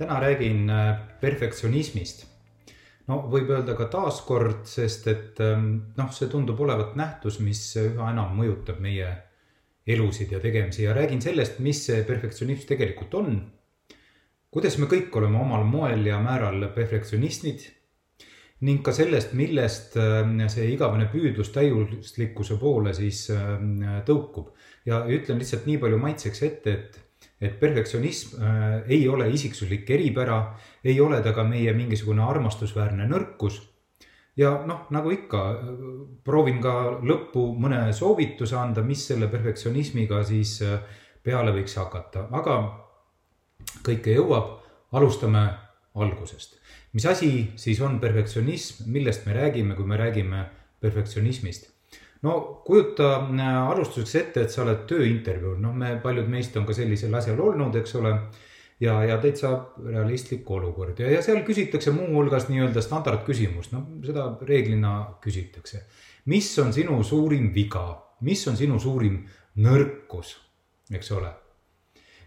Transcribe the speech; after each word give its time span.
täna 0.00 0.20
räägin 0.20 0.70
äh, 0.70 0.98
perfektsionismist. 1.20 2.26
no 3.10 3.24
võib 3.32 3.50
öelda 3.50 3.74
ka 3.76 3.88
taaskord, 3.90 4.62
sest 4.70 5.08
et 5.10 5.40
ähm, 5.44 5.72
noh, 5.96 6.12
see 6.14 6.28
tundub 6.30 6.60
olevat 6.62 6.94
nähtus, 6.96 7.40
mis 7.44 7.60
üha 7.80 8.12
enam 8.12 8.36
mõjutab 8.38 8.78
meie 8.80 9.08
elusid 9.90 10.32
ja 10.32 10.40
tegemisi 10.40 10.84
ja 10.84 10.94
räägin 10.96 11.20
sellest, 11.22 11.58
mis 11.58 11.82
see 11.88 12.04
perfektsionism 12.06 12.68
tegelikult 12.68 13.18
on. 13.18 13.36
kuidas 14.50 14.78
me 14.78 14.88
kõik 14.90 15.14
oleme 15.20 15.38
omal 15.38 15.64
moel 15.64 16.06
ja 16.06 16.20
määral 16.22 16.64
perfektsionistid 16.74 17.68
ning 18.66 18.80
ka 18.84 18.92
sellest, 18.92 19.34
millest 19.36 19.96
ähm, 20.00 20.40
see 20.52 20.72
igavene 20.72 21.10
püüdlus 21.12 21.52
täiuslikkuse 21.52 22.56
poole 22.60 22.94
siis 22.96 23.26
ähm, 23.34 23.78
tõukub 24.06 24.54
ja 24.88 25.04
ütlen 25.08 25.40
lihtsalt 25.40 25.68
nii 25.68 25.78
palju 25.82 26.00
maitseks 26.00 26.42
ette, 26.48 26.72
et 26.72 27.00
et 27.40 27.56
perfektsionism 27.60 28.36
äh, 28.42 28.68
ei 28.88 29.08
ole 29.08 29.30
isiksuslik 29.32 29.90
eripära, 29.90 30.40
ei 30.84 31.00
ole 31.00 31.22
ta 31.24 31.32
ka 31.32 31.44
meie 31.48 31.72
mingisugune 31.72 32.22
armastusväärne 32.22 33.08
nõrkus. 33.08 33.60
ja 34.36 34.52
noh, 34.66 34.86
nagu 34.90 35.10
ikka, 35.10 35.40
proovin 36.24 36.60
ka 36.62 36.74
lõppu 37.02 37.50
mõne 37.60 37.92
soovituse 37.92 38.56
anda, 38.56 38.82
mis 38.82 39.06
selle 39.08 39.28
perfektsionismiga 39.28 40.22
siis 40.24 40.60
äh, 40.62 40.78
peale 41.22 41.52
võiks 41.56 41.76
hakata, 41.76 42.28
aga 42.32 42.60
kõike 43.84 44.14
jõuab, 44.14 44.60
alustame 44.92 45.48
algusest. 45.94 46.58
mis 46.92 47.06
asi 47.06 47.52
siis 47.56 47.80
on 47.80 48.00
perfektsionism, 48.00 48.84
millest 48.86 49.26
me 49.26 49.34
räägime, 49.34 49.74
kui 49.74 49.86
me 49.86 49.96
räägime 49.96 50.44
perfektsionismist? 50.80 51.79
No 52.22 52.62
kujuta 52.66 53.10
äh, 53.16 53.56
alustuseks 53.70 54.14
ette, 54.20 54.44
et 54.44 54.52
sa 54.52 54.64
oled 54.64 54.84
tööintervjuul, 54.90 55.58
noh, 55.62 55.74
me, 55.76 55.94
paljud 56.02 56.28
meist 56.30 56.56
on 56.60 56.66
ka 56.68 56.76
sellisel 56.76 57.14
asjal 57.16 57.40
olnud, 57.40 57.76
eks 57.80 57.96
ole. 58.00 58.14
ja, 58.80 58.94
ja 59.04 59.18
täitsa 59.20 59.50
realistlik 59.84 60.50
olukord 60.50 61.00
ja, 61.00 61.10
ja 61.12 61.20
seal 61.22 61.42
küsitakse 61.44 61.92
muuhulgas 61.92 62.48
nii-öelda 62.48 62.80
standardküsimust, 62.84 63.74
no 63.76 63.84
seda 64.04 64.30
reeglina 64.48 65.18
küsitakse. 65.22 65.84
mis 66.26 66.58
on 66.58 66.72
sinu 66.72 67.02
suurim 67.04 67.52
viga, 67.54 67.86
mis 68.20 68.46
on 68.48 68.56
sinu 68.56 68.78
suurim 68.80 69.22
nõrkus, 69.56 70.36
eks 70.92 71.12
ole. 71.12 71.32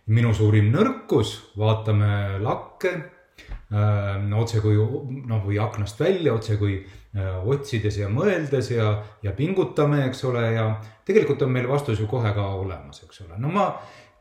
minu 0.07 0.33
suurim 0.33 0.71
nõrkus, 0.73 1.53
vaatame 1.57 2.39
lakke 2.41 2.93
äh, 2.97 4.39
otse 4.41 4.59
kui 4.61 4.75
noh, 4.75 5.45
või 5.45 5.61
aknast 5.61 5.99
välja, 5.99 6.33
otse 6.33 6.57
kui 6.57 6.81
otsides 7.21 7.97
ja 7.97 8.07
mõeldes 8.09 8.71
ja, 8.73 9.03
ja 9.21 9.31
pingutame, 9.37 10.01
eks 10.07 10.23
ole, 10.25 10.47
ja 10.55 10.67
tegelikult 11.05 11.41
on 11.45 11.51
meil 11.53 11.67
vastus 11.69 11.99
ju 12.01 12.07
kohe 12.09 12.33
ka 12.33 12.47
olemas, 12.57 13.03
eks 13.05 13.21
ole. 13.21 13.37
no 13.37 13.51
ma 13.53 13.67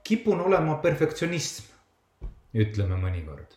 kipun 0.05 0.41
olema 0.45 0.77
perfektsionism, 0.83 1.71
ütleme 2.53 2.99
mõnikord. 3.01 3.57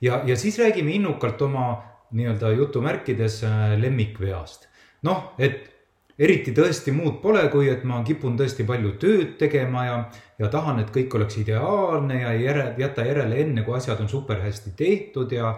ja, 0.00 0.22
ja 0.26 0.36
siis 0.36 0.58
räägime 0.58 0.96
innukalt 0.98 1.42
oma 1.42 1.68
nii-öelda 2.14 2.50
jutumärkides 2.50 3.44
äh, 3.44 3.78
lemmikveast. 3.80 4.68
noh, 5.02 5.32
et 5.38 5.70
eriti 6.18 6.52
tõesti 6.54 6.92
muud 6.94 7.20
pole, 7.22 7.42
kui 7.50 7.68
et 7.70 7.82
ma 7.84 8.02
kipun 8.06 8.36
tõesti 8.38 8.66
palju 8.66 8.94
tööd 9.02 9.34
tegema 9.38 9.86
ja, 9.86 9.96
ja 10.38 10.50
tahan, 10.50 10.78
et 10.82 10.92
kõik 10.94 11.14
oleks 11.14 11.38
ideaalne 11.42 12.20
ja 12.20 12.32
ei 12.32 12.44
järe, 12.44 12.68
jäta 12.78 13.06
järele 13.06 13.40
enne, 13.42 13.62
kui 13.62 13.76
asjad 13.76 14.00
on 14.00 14.08
super 14.10 14.42
hästi 14.42 14.74
tehtud 14.78 15.32
ja, 15.32 15.56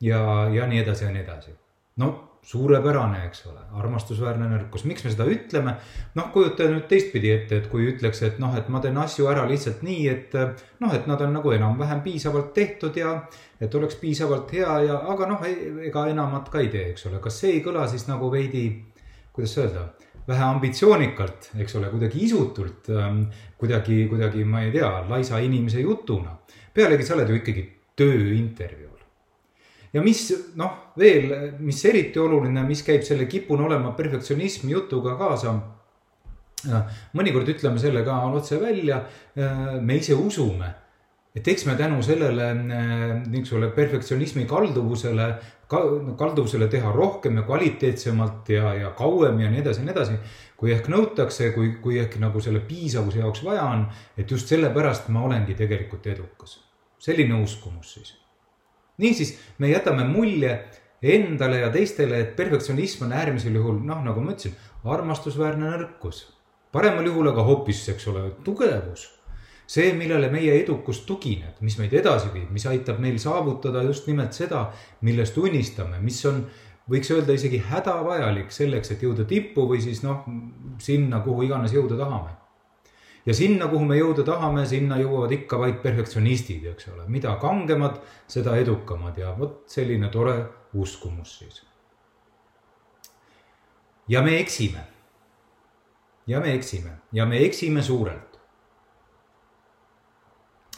ja, 0.00 0.22
ja 0.54 0.66
nii 0.66 0.82
edasi 0.82 1.04
ja 1.04 1.10
nii 1.14 1.22
edasi. 1.22 1.56
no 2.02 2.14
suurepärane, 2.46 3.24
eks 3.26 3.40
ole, 3.50 3.60
armastusväärne 3.80 4.46
nõrkus, 4.46 4.84
miks 4.86 5.02
me 5.02 5.10
seda 5.10 5.26
ütleme? 5.26 5.74
noh, 6.14 6.28
kujuta 6.34 6.68
nüüd 6.70 6.86
teistpidi 6.90 7.32
ette, 7.34 7.58
et 7.58 7.66
kui 7.72 7.88
ütleks, 7.90 8.22
et 8.22 8.38
noh, 8.42 8.54
et 8.58 8.68
ma 8.70 8.80
teen 8.84 8.98
asju 9.02 9.26
ära 9.30 9.42
lihtsalt 9.50 9.82
nii, 9.86 10.04
et 10.12 10.36
noh, 10.82 10.94
et 10.94 11.08
nad 11.10 11.24
on 11.26 11.34
nagu 11.34 11.54
enam-vähem 11.56 12.04
piisavalt 12.06 12.52
tehtud 12.54 12.96
ja 13.00 13.16
et 13.60 13.74
oleks 13.74 13.98
piisavalt 13.98 14.54
hea 14.54 14.78
ja, 14.86 15.00
aga 15.10 15.30
noh, 15.32 15.42
ega 15.88 16.06
enamat 16.12 16.52
ka 16.52 16.62
ei 16.62 16.70
tee, 16.70 16.92
eks 16.92 17.08
ole, 17.10 17.20
kas 17.24 17.42
see 17.42 17.56
ei 17.56 17.64
kõla 17.66 17.88
siis 17.90 18.06
nagu 18.06 18.30
veidi, 18.30 18.66
kuidas 19.34 19.58
öelda, 19.58 19.88
vähe 20.28 20.46
ambitsioonikalt, 20.46 21.52
eks 21.62 21.78
ole, 21.80 21.90
kuidagi 21.90 22.24
isutult, 22.28 22.92
ähm, 22.94 23.24
kuidagi, 23.58 24.04
kuidagi, 24.10 24.46
ma 24.46 24.62
ei 24.62 24.74
tea, 24.74 24.92
laisa 25.10 25.42
inimese 25.42 25.82
jutuna. 25.82 26.38
pealegi 26.74 27.02
sa 27.02 27.14
oled 27.16 27.30
ju 27.32 27.40
ikkagi 27.40 27.70
tööintervjuu 27.96 28.95
ja 29.92 30.02
mis 30.02 30.28
noh, 30.58 30.92
veel, 30.98 31.32
mis 31.62 31.82
eriti 31.88 32.20
oluline, 32.22 32.64
mis 32.66 32.82
käib 32.86 33.04
selle 33.06 33.28
kipun 33.30 33.64
olema 33.66 33.94
perfektsionism 33.96 34.70
jutuga 34.72 35.16
kaasa. 35.18 35.54
mõnikord 37.14 37.48
ütleme 37.52 37.78
selle 37.78 38.02
ka 38.04 38.16
otse 38.34 38.58
välja, 38.60 39.04
me 39.80 39.96
ise 40.00 40.14
usume, 40.14 40.72
et 41.36 41.48
eks 41.48 41.66
me 41.68 41.76
tänu 41.76 42.00
sellele 42.02 42.48
niisugusele 42.56 43.68
perfektsionismi 43.76 44.46
kalduvusele, 44.50 45.28
kalduvusele 45.68 46.68
teha 46.72 46.92
rohkem 46.92 47.36
ja 47.36 47.46
kvaliteetsemalt 47.46 48.48
ja, 48.48 48.74
ja 48.74 48.90
kauem 48.98 49.40
ja 49.40 49.50
nii 49.52 49.62
edasi 49.62 49.82
ja 49.84 49.86
nii 49.86 49.96
edasi. 49.96 50.18
kui 50.56 50.72
ehk 50.72 50.88
nõutakse, 50.88 51.50
kui, 51.52 51.74
kui 51.84 51.98
ehk 52.00 52.16
nagu 52.18 52.40
selle 52.40 52.64
piisavuse 52.64 53.20
jaoks 53.20 53.44
vaja 53.44 53.68
on, 53.68 53.86
et 54.16 54.30
just 54.30 54.48
sellepärast 54.48 55.10
ma 55.12 55.26
olengi 55.28 55.54
tegelikult 55.54 56.06
edukas. 56.06 56.62
selline 56.98 57.42
uskumus 57.42 57.92
siis 57.94 58.25
niisiis, 58.98 59.36
me 59.58 59.70
jätame 59.70 60.04
mulje 60.08 60.52
endale 61.02 61.60
ja 61.60 61.70
teistele, 61.72 62.20
et 62.20 62.36
perfektsionism 62.36 63.06
on 63.06 63.12
äärmisel 63.16 63.58
juhul, 63.58 63.80
noh, 63.84 64.00
nagu 64.04 64.22
ma 64.24 64.32
ütlesin, 64.34 64.56
armastusväärne 64.84 65.70
nõrkus. 65.72 66.26
paremal 66.72 67.06
juhul 67.06 67.28
aga 67.30 67.42
hoopis, 67.42 67.88
eks 67.88 68.08
ole, 68.08 68.30
tugevus. 68.44 69.12
see, 69.66 69.92
millele 69.98 70.30
meie 70.30 70.52
edukus 70.62 71.00
tugineb, 71.06 71.58
mis 71.60 71.78
meid 71.78 71.92
edasi 71.92 72.28
viib, 72.34 72.50
mis 72.54 72.66
aitab 72.70 73.00
meil 73.02 73.18
saavutada 73.18 73.82
just 73.82 74.06
nimelt 74.06 74.32
seda, 74.32 74.70
millest 75.02 75.38
unistame, 75.38 75.98
mis 76.00 76.24
on, 76.26 76.44
võiks 76.90 77.10
öelda 77.10 77.34
isegi 77.34 77.58
hädavajalik 77.58 78.52
selleks, 78.54 78.90
et 78.94 79.02
jõuda 79.02 79.26
tippu 79.26 79.66
või 79.66 79.80
siis 79.82 80.04
noh, 80.06 80.22
sinna, 80.78 81.20
kuhu 81.20 81.48
iganes 81.48 81.74
jõuda 81.74 81.98
tahame 81.98 82.45
ja 83.26 83.34
sinna, 83.34 83.68
kuhu 83.70 83.84
me 83.84 83.98
jõuda 83.98 84.24
tahame, 84.26 84.64
sinna 84.66 84.98
jõuavad 85.00 85.32
ikka 85.34 85.58
vaid 85.58 85.80
perfektsionistid, 85.82 86.66
eks 86.72 86.90
ole, 86.92 87.06
mida 87.10 87.34
kangemad, 87.42 87.98
seda 88.30 88.56
edukamad 88.60 89.18
ja 89.18 89.32
vot 89.38 89.64
selline 89.70 90.10
tore 90.14 90.36
uskumus 90.74 91.38
siis. 91.38 91.62
ja 94.08 94.22
me 94.22 94.38
eksime. 94.38 94.84
ja 96.26 96.40
me 96.40 96.54
eksime 96.54 96.90
ja 97.12 97.26
me 97.26 97.44
eksime 97.44 97.82
suurelt. 97.82 98.38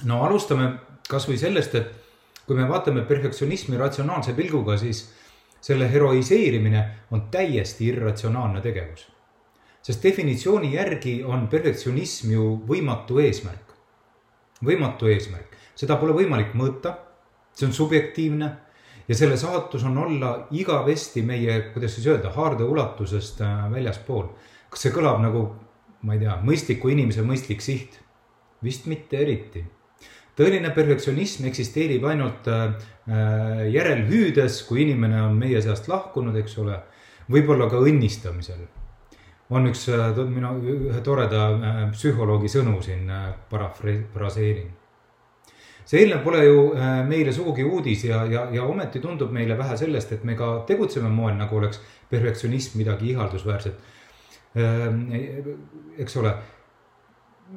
no 0.05 0.25
alustame 0.25 0.73
kasvõi 1.09 1.39
sellest, 1.39 1.75
et 1.75 1.95
kui 2.47 2.57
me 2.57 2.69
vaatame 2.69 3.03
perfektsionismi 3.05 3.77
ratsionaalse 3.77 4.33
pilguga, 4.33 4.77
siis 4.77 5.13
selle 5.61 5.93
heroiseerimine 5.93 6.85
on 7.11 7.29
täiesti 7.31 7.89
irratsionaalne 7.89 8.61
tegevus 8.61 9.09
sest 9.83 10.03
definitsiooni 10.03 10.73
järgi 10.75 11.21
on 11.25 11.47
perfektsionism 11.49 12.33
ju 12.33 12.47
võimatu 12.69 13.21
eesmärk. 13.23 13.75
võimatu 14.65 15.07
eesmärk, 15.07 15.55
seda 15.79 15.97
pole 15.97 16.17
võimalik 16.17 16.55
mõõta, 16.59 16.97
see 17.55 17.69
on 17.69 17.75
subjektiivne 17.77 18.49
ja 19.09 19.15
selle 19.15 19.37
saatus 19.39 19.85
on 19.87 19.99
olla 19.99 20.33
igavesti 20.51 21.23
meie, 21.23 21.61
kuidas 21.73 21.95
siis 21.95 22.07
öelda, 22.11 22.33
haarde 22.35 22.65
ulatusest 22.65 23.41
äh, 23.41 23.65
väljaspool. 23.73 24.29
kas 24.71 24.83
see 24.85 24.93
kõlab 24.93 25.23
nagu, 25.23 25.45
ma 26.03 26.15
ei 26.15 26.25
tea, 26.25 26.37
mõistliku 26.45 26.93
inimese 26.93 27.23
mõistlik 27.23 27.63
siht? 27.65 28.01
vist 28.65 28.87
mitte 28.91 29.17
eriti. 29.23 29.63
tõeline 30.37 30.75
perfektsionism 30.75 31.47
eksisteerib 31.47 32.05
ainult 32.05 32.51
äh, 32.51 32.75
äh, 33.07 33.63
järelhüüdes, 33.71 34.63
kui 34.67 34.83
inimene 34.83 35.23
on 35.23 35.39
meie 35.39 35.63
seast 35.63 35.89
lahkunud, 35.89 36.37
eks 36.37 36.59
ole. 36.59 36.83
võib-olla 37.31 37.71
ka 37.71 37.79
õnnistamisel 37.79 38.67
on 39.51 39.69
üks 39.71 39.87
äh, 39.93 40.19
minu 40.29 40.51
ühe 40.61 41.01
toreda 41.05 41.45
äh, 41.53 41.79
psühholoogi 41.95 42.51
sõnu 42.53 42.83
siin 42.85 43.09
äh, 43.11 43.31
parafraseerin. 43.51 44.75
see 45.89 46.03
eelnev 46.03 46.21
pole 46.21 46.43
ju 46.45 46.65
meile 47.09 47.33
sugugi 47.33 47.65
uudis 47.65 48.03
ja, 48.05 48.25
ja, 48.29 48.43
ja 48.53 48.65
ometi 48.69 49.01
tundub 49.01 49.31
meile 49.33 49.57
vähe 49.59 49.77
sellest, 49.81 50.13
et 50.13 50.25
me 50.25 50.35
ka 50.37 50.51
tegutseme 50.69 51.09
moel, 51.09 51.39
nagu 51.39 51.57
oleks 51.57 51.81
perfektsionism 52.11 52.77
midagi 52.79 53.15
ihaldusväärset. 53.15 53.79
eks 55.99 56.17
ole. 56.17 56.35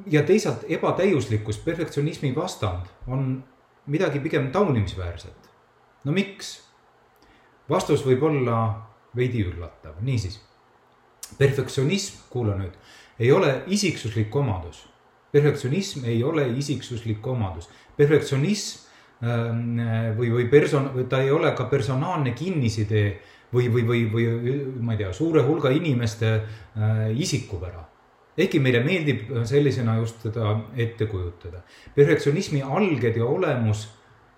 ja 0.06 0.22
teisalt 0.22 0.64
ebatäiuslikkus, 0.68 1.58
perfektsionismi 1.58 2.32
vastand 2.36 2.88
on 3.06 3.44
midagi 3.86 4.20
pigem 4.20 4.50
taunimisväärset. 4.50 5.50
no 6.04 6.12
miks? 6.12 6.62
vastus 7.68 8.06
võib 8.06 8.22
olla 8.22 8.62
veidi 9.16 9.44
üllatav, 9.44 10.00
niisiis. 10.00 10.40
Perfektsionism, 11.38 12.24
kuula 12.30 12.56
nüüd, 12.58 12.74
ei 13.18 13.32
ole 13.32 13.62
isiksuslik 13.66 14.36
omadus. 14.36 14.88
perfektsionism 15.32 16.04
ei 16.04 16.24
ole 16.24 16.48
isiksuslik 16.58 17.26
omadus. 17.26 17.68
perfektsionism 17.96 18.88
ähm, 19.22 19.78
või, 20.18 20.32
või 20.32 20.48
person-, 20.50 21.06
ta 21.08 21.22
ei 21.22 21.30
ole 21.30 21.52
ka 21.56 21.64
personaalne 21.64 22.32
kinnisidee 22.32 23.20
või, 23.54 23.68
või, 23.72 23.86
või, 23.86 24.04
või 24.12 24.26
ma 24.80 24.92
ei 24.92 24.98
tea, 24.98 25.12
suure 25.12 25.42
hulga 25.42 25.70
inimeste 25.70 26.34
äh, 26.34 27.10
isikupära 27.16 27.92
ehkki 28.38 28.60
meile 28.60 28.80
meeldib 28.84 29.26
sellisena 29.44 29.96
just 30.00 30.22
teda 30.22 30.54
ette 30.76 31.06
kujutada. 31.06 31.62
perfektsionismi 31.94 32.62
alged 32.62 33.16
ja 33.16 33.24
olemus 33.24 33.88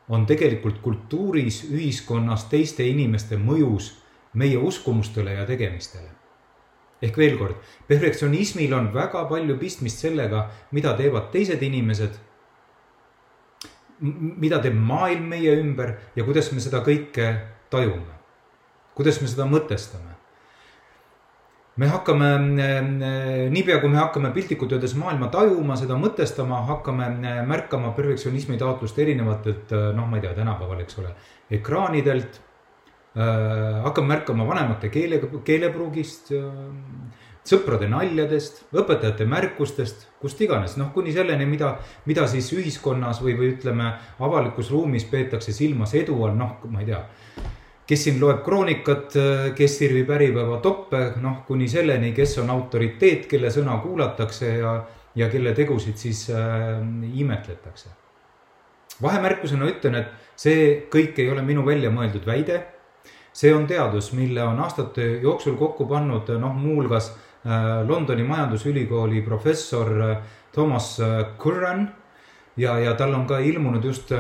on 0.09 0.27
tegelikult 0.27 0.81
kultuuris, 0.83 1.65
ühiskonnas, 1.71 2.45
teiste 2.51 2.85
inimeste 2.85 3.37
mõjus 3.37 3.95
meie 4.35 4.59
uskumustele 4.59 5.33
ja 5.39 5.47
tegemistele. 5.47 6.11
Ehk 7.05 7.19
veel 7.21 7.37
kord, 7.41 7.61
perfektsionismil 7.89 8.73
on 8.77 8.91
väga 8.95 9.27
palju 9.31 9.59
pistmist 9.61 10.05
sellega, 10.05 10.47
mida 10.77 10.95
teevad 10.99 11.31
teised 11.35 11.63
inimesed, 11.63 12.19
mida 14.01 14.59
teeb 14.65 14.77
maailm 14.77 15.31
meie 15.37 15.55
ümber 15.61 15.95
ja 16.17 16.27
kuidas 16.27 16.51
me 16.53 16.65
seda 16.65 16.83
kõike 16.85 17.31
tajume, 17.73 18.19
kuidas 18.97 19.21
me 19.23 19.31
seda 19.31 19.47
mõtestame 19.49 20.15
me 21.77 21.89
hakkame, 21.91 22.29
niipea 23.51 23.81
kui 23.83 23.91
me 23.91 23.99
hakkame 23.99 24.31
piltlikult 24.35 24.77
öeldes 24.77 24.95
maailma 24.99 25.29
tajuma, 25.35 25.77
seda 25.79 25.97
mõtestama, 25.99 26.63
hakkame 26.69 27.09
märkama 27.49 27.91
perfektsionismi 27.97 28.59
taotlust 28.61 28.99
erinevatelt, 29.03 29.75
noh, 29.97 30.07
ma 30.11 30.21
ei 30.21 30.27
tea, 30.27 30.35
tänapäeval, 30.39 30.85
eks 30.85 31.01
ole, 31.03 31.15
ekraanidelt. 31.59 32.41
Hakkame 33.15 34.11
märkama 34.11 34.47
vanemate 34.49 34.89
keele, 34.91 35.21
keelepruugist, 35.47 36.33
sõprade 37.47 37.87
naljadest, 37.93 38.65
õpetajate 38.75 39.27
märkustest, 39.29 40.09
kust 40.19 40.41
iganes, 40.43 40.79
noh, 40.81 40.91
kuni 40.95 41.13
selleni, 41.15 41.47
mida, 41.47 41.77
mida 42.09 42.25
siis 42.27 42.49
ühiskonnas 42.57 43.21
või, 43.23 43.37
või 43.39 43.53
ütleme, 43.53 43.93
avalikus 44.19 44.73
ruumis 44.75 45.07
peetakse 45.07 45.55
silmas 45.55 45.95
edu 45.95 46.17
all, 46.25 46.35
noh, 46.41 46.57
ma 46.73 46.83
ei 46.83 46.91
tea 46.91 47.05
kes 47.87 48.07
siin 48.07 48.21
loeb 48.21 48.43
kroonikat, 48.45 49.17
kes 49.57 49.79
sirvib 49.79 50.11
Äripäeva 50.17 50.59
toppe, 50.65 51.01
noh 51.21 51.43
kuni 51.49 51.69
selleni, 51.69 52.13
kes 52.17 52.39
on 52.43 52.53
autoriteet, 52.55 53.27
kelle 53.31 53.51
sõna 53.53 53.77
kuulatakse 53.83 54.55
ja, 54.61 54.75
ja 55.17 55.29
kelle 55.33 55.53
tegusid 55.57 56.01
siis 56.01 56.27
äh, 56.33 56.81
imetletakse. 57.13 57.93
vahemärkusena 59.03 59.67
ütlen, 59.69 59.99
et 59.99 60.39
see 60.39 60.87
kõik 60.91 61.19
ei 61.19 61.31
ole 61.31 61.43
minu 61.43 61.65
välja 61.67 61.91
mõeldud 61.91 62.27
väide. 62.27 62.63
See 63.35 63.55
on 63.55 63.67
teadus, 63.67 64.13
mille 64.15 64.43
on 64.47 64.61
aastate 64.63 65.19
jooksul 65.23 65.59
kokku 65.59 65.89
pannud, 65.91 66.31
noh, 66.39 66.55
muuhulgas 66.55 67.11
äh, 67.11 67.83
Londoni 67.89 68.23
majandusülikooli 68.29 69.23
professor 69.27 69.91
äh, 70.03 70.17
Thomas 70.55 71.01
Curran. 71.39 71.89
Ja, 72.57 72.77
ja 72.79 72.93
tal 72.95 73.11
on 73.15 73.25
ka 73.27 73.41
ilmunud 73.43 73.83
just 73.83 74.13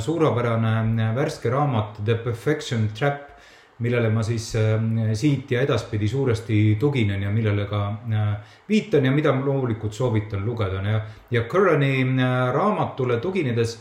suurepärane 0.00 1.10
värske 1.12 1.50
raamat 1.52 1.98
The 2.04 2.14
Perfection 2.24 2.86
Trap, 2.96 3.26
millele 3.84 4.08
ma 4.08 4.22
siis 4.24 4.46
siit 5.20 5.50
ja 5.52 5.60
edaspidi 5.60 6.08
suuresti 6.08 6.78
tuginen 6.80 7.26
ja 7.26 7.28
millele 7.30 7.66
ka 7.68 7.82
viitan 8.68 9.04
ja 9.04 9.12
mida 9.12 9.34
ma 9.36 9.44
loomulikult 9.44 9.92
soovitan 9.92 10.40
lugeda 10.46 10.80
ja, 10.88 11.02
ja 11.30 11.44
Currani 11.44 12.06
raamatule 12.54 13.20
tuginedes 13.20 13.76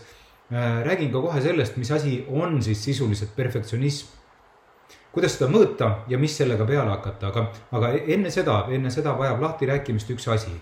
räägin 0.83 1.13
ka 1.13 1.21
kohe 1.21 1.41
sellest, 1.41 1.77
mis 1.79 1.91
asi 1.91 2.25
on 2.27 2.59
siis 2.63 2.83
sisuliselt 2.83 3.31
perfektsionism 3.35 4.20
kuidas 5.11 5.37
seda 5.37 5.49
mõõta 5.51 5.89
ja 6.07 6.17
mis 6.17 6.35
sellega 6.37 6.65
peale 6.65 6.89
hakata, 6.93 7.31
aga, 7.31 7.47
aga 7.71 7.93
enne 8.05 8.31
seda, 8.31 8.65
enne 8.71 8.91
seda 8.93 9.15
vajab 9.17 9.41
lahtirääkimist 9.43 10.13
üks 10.15 10.27
asi 10.31 10.55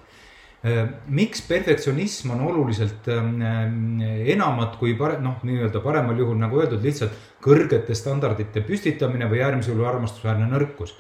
Äh, 0.59 0.89
miks 1.07 1.39
perfektsionism 1.47 2.33
on 2.33 2.41
oluliselt 2.41 3.07
ähm, 3.07 4.01
äh, 4.01 4.25
enamat 4.33 4.73
kui 4.75 4.91
pare-, 4.99 5.21
noh, 5.23 5.37
nii-öelda 5.47 5.79
paremal 5.79 6.19
juhul 6.19 6.35
nagu 6.35 6.59
öeldud, 6.59 6.83
lihtsalt 6.83 7.15
kõrgete 7.39 7.95
standardite 7.95 8.59
püstitamine 8.67 9.29
või 9.31 9.39
äärmisel 9.45 9.77
juhul 9.77 9.87
armastusväärne 9.87 10.49
nõrkus. 10.51 10.97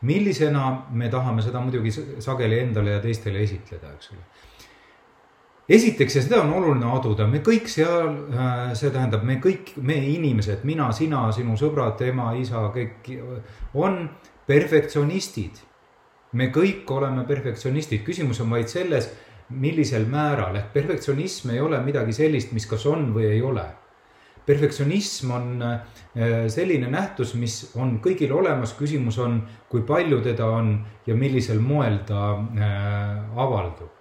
millisena 0.00 0.84
me 0.94 1.08
tahame 1.08 1.42
seda 1.42 1.58
muidugi 1.58 1.90
sageli 2.22 2.60
endale 2.60 2.92
ja 2.92 3.00
teistele 3.00 3.40
esitleda, 3.42 3.94
eks 3.96 4.12
ole. 4.12 4.20
Esiteks, 5.68 6.16
ja 6.16 6.24
seda 6.24 6.42
on 6.42 6.52
oluline 6.56 6.88
aduda, 6.96 7.26
me 7.28 7.42
kõik 7.44 7.68
seal, 7.68 8.12
äh, 8.32 8.74
see 8.78 8.90
tähendab, 8.94 9.24
me 9.28 9.38
kõik, 9.42 9.74
me 9.84 9.98
inimesed, 10.14 10.64
mina, 10.68 10.90
sina, 10.96 11.26
sinu 11.36 11.56
sõbrad, 11.60 12.00
ema, 12.08 12.32
isa, 12.40 12.66
kõik 12.74 13.10
on 13.76 14.06
perfektsionistid 14.48 15.68
me 16.32 16.50
kõik 16.52 16.88
oleme 16.92 17.24
perfektsionistid, 17.28 18.04
küsimus 18.04 18.40
on 18.44 18.52
vaid 18.52 18.68
selles, 18.68 19.08
millisel 19.48 20.04
määral, 20.10 20.58
ehk 20.60 20.72
perfektsionism 20.74 21.54
ei 21.54 21.60
ole 21.64 21.78
midagi 21.84 22.12
sellist, 22.12 22.52
mis 22.52 22.66
kas 22.68 22.84
on 22.86 23.12
või 23.14 23.30
ei 23.32 23.42
ole. 23.42 23.66
perfektsionism 24.48 25.30
on 25.36 25.62
äh, 25.62 25.80
selline 26.48 26.88
nähtus, 26.88 27.34
mis 27.36 27.72
on 27.76 27.98
kõigil 28.00 28.32
olemas, 28.32 28.72
küsimus 28.72 29.18
on, 29.20 29.42
kui 29.68 29.82
palju 29.84 30.22
teda 30.24 30.46
on 30.48 30.70
ja 31.06 31.14
millisel 31.14 31.60
moel 31.60 31.98
ta 32.08 32.30
äh, 32.32 33.36
avaldub. 33.36 33.97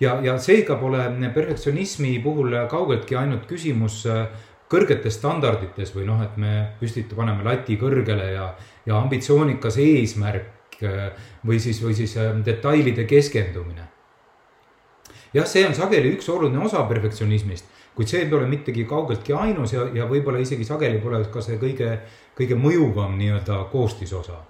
Ja, 0.00 0.18
ja 0.22 0.38
seega 0.38 0.76
pole 0.80 1.04
perfektsionismi 1.34 2.18
puhul 2.24 2.56
kaugeltki 2.70 3.16
ainult 3.16 3.46
küsimus 3.50 4.02
äh, 4.06 4.26
kõrgetes 4.70 5.20
standardites 5.20 5.94
või 5.94 6.08
noh, 6.08 6.22
et 6.24 6.36
me 6.40 6.56
püstita-, 6.80 7.16
paneme 7.16 7.44
lati 7.46 7.76
kõrgele 7.78 8.32
ja, 8.32 8.50
ja 8.86 8.98
ambitsioonikas 8.98 9.78
eesmärk 9.78 10.54
Äh, 10.82 11.12
või 11.46 11.60
siis, 11.60 11.82
või 11.82 11.94
siis 11.94 12.16
äh, 12.16 12.32
detailide 12.44 13.04
keskendumine. 13.04 13.88
jah, 15.34 15.46
see 15.46 15.66
on 15.66 15.74
sageli 15.74 16.12
üks 16.14 16.28
oluline 16.30 16.58
osa 16.64 16.82
perfektsionismist, 16.88 17.66
kuid 17.94 18.08
see 18.10 18.22
ei 18.22 18.32
ole 18.32 18.46
mittegi 18.46 18.84
kaugeltki 18.84 19.32
ainus 19.32 19.72
ja, 19.72 19.86
ja 19.94 20.06
võib-olla 20.06 20.38
isegi 20.38 20.64
sageli 20.64 20.98
pole 21.02 21.24
ka 21.30 21.42
see 21.42 21.58
kõige, 21.58 21.98
kõige 22.38 22.58
mõjuvam 22.58 23.16
nii-öelda 23.18 23.64
koostisosa. 23.70 24.40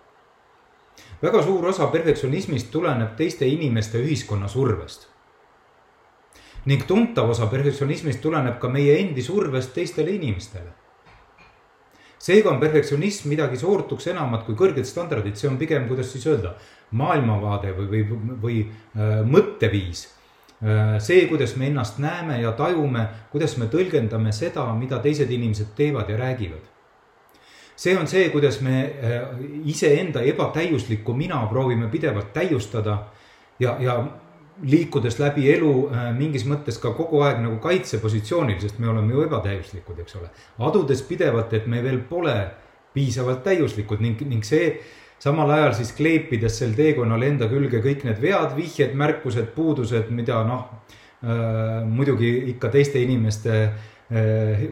väga 1.23 1.43
suur 1.43 1.67
osa 1.67 1.87
perfektsionismist 1.87 2.71
tuleneb 2.71 3.17
teiste 3.17 3.47
inimeste 3.47 3.99
ühiskonna 3.99 4.49
survest 4.49 5.09
ning 6.67 6.87
tuntav 6.89 7.29
osa 7.31 7.47
perfektsionismist 7.51 8.23
tuleneb 8.23 8.59
ka 8.61 8.69
meie 8.73 8.97
endi 9.03 9.23
survest 9.23 9.75
teistele 9.77 10.15
inimestele 10.17 10.73
seega 12.25 12.51
on 12.51 12.61
perfektsionism 12.61 13.29
midagi 13.29 13.59
soortuks 13.61 14.09
enamat 14.15 14.47
kui 14.47 14.57
kõrged 14.57 14.87
standardid, 14.89 15.37
see 15.37 15.51
on 15.51 15.59
pigem, 15.61 15.89
kuidas 15.91 16.13
siis 16.15 16.25
öelda, 16.31 16.55
maailmavaade 16.97 17.73
või, 17.77 17.89
või, 17.91 18.29
või 18.43 18.61
äh, 18.65 19.17
mõtteviis 19.29 20.07
äh,. 20.63 20.97
see, 21.05 21.27
kuidas 21.29 21.57
me 21.61 21.69
ennast 21.69 22.01
näeme 22.01 22.41
ja 22.41 22.55
tajume, 22.57 23.09
kuidas 23.33 23.59
me 23.61 23.69
tõlgendame 23.73 24.33
seda, 24.33 24.71
mida 24.79 25.03
teised 25.05 25.31
inimesed 25.31 25.75
teevad 25.77 26.09
ja 26.09 26.21
räägivad 26.21 26.71
see 27.77 27.97
on 27.99 28.09
see, 28.09 28.29
kuidas 28.33 28.61
me 28.65 28.81
äh, 28.81 29.29
iseenda 29.69 30.23
ebatäiuslikku 30.23 31.15
mina 31.15 31.43
proovime 31.51 31.91
pidevalt 31.93 32.33
täiustada 32.33 32.99
ja, 33.61 33.77
ja 33.81 33.99
liikudes 34.63 35.19
läbi 35.19 35.49
elu 35.53 35.73
äh, 35.89 36.11
mingis 36.17 36.45
mõttes 36.47 36.79
ka 36.83 36.95
kogu 36.95 37.23
aeg 37.27 37.41
nagu 37.43 37.59
kaitsepositsioonil, 37.63 38.61
sest 38.63 38.79
me 38.79 38.91
oleme 38.91 39.15
ju 39.15 39.25
ebatäiuslikud, 39.27 40.03
eks 40.05 40.19
ole. 40.21 40.29
adudes 40.59 41.03
pidevalt, 41.09 41.53
et 41.53 41.67
me 41.67 41.83
veel 41.83 42.03
pole 42.09 42.37
piisavalt 42.95 43.43
täiuslikud 43.45 44.03
ning, 44.05 44.21
ning 44.31 44.47
see 44.47 44.77
samal 45.19 45.51
ajal 45.51 45.75
siis 45.79 45.91
kleepides 45.97 46.61
sel 46.61 46.75
teekonnal 46.77 47.23
enda 47.27 47.49
külge 47.51 47.81
kõik 47.83 48.05
need 48.07 48.21
vead, 48.23 48.55
vihjed, 48.57 48.95
märkused, 48.95 49.51
puudused, 49.57 50.11
mida 50.15 50.45
noh 50.47 50.69
äh,, 51.25 51.83
muidugi 51.89 52.31
ikka 52.55 52.71
teiste 52.75 53.03
inimeste 53.03 53.59
äh, 53.65 53.94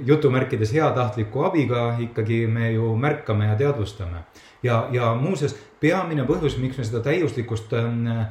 jutumärkides 0.07 0.75
heatahtliku 0.77 1.47
abiga 1.49 1.97
ikkagi 2.05 2.43
me 2.47 2.73
ju 2.75 2.91
märkame 3.01 3.47
ja 3.49 3.55
teadvustame 3.57 4.27
ja, 4.62 4.89
ja 4.93 5.12
muuseas, 5.19 5.55
peamine 5.81 6.25
põhjus, 6.27 6.57
miks 6.62 6.79
me 6.79 6.87
seda 6.87 7.03
täiuslikkust 7.05 7.73
äh, 7.75 8.21
äh, 8.23 8.29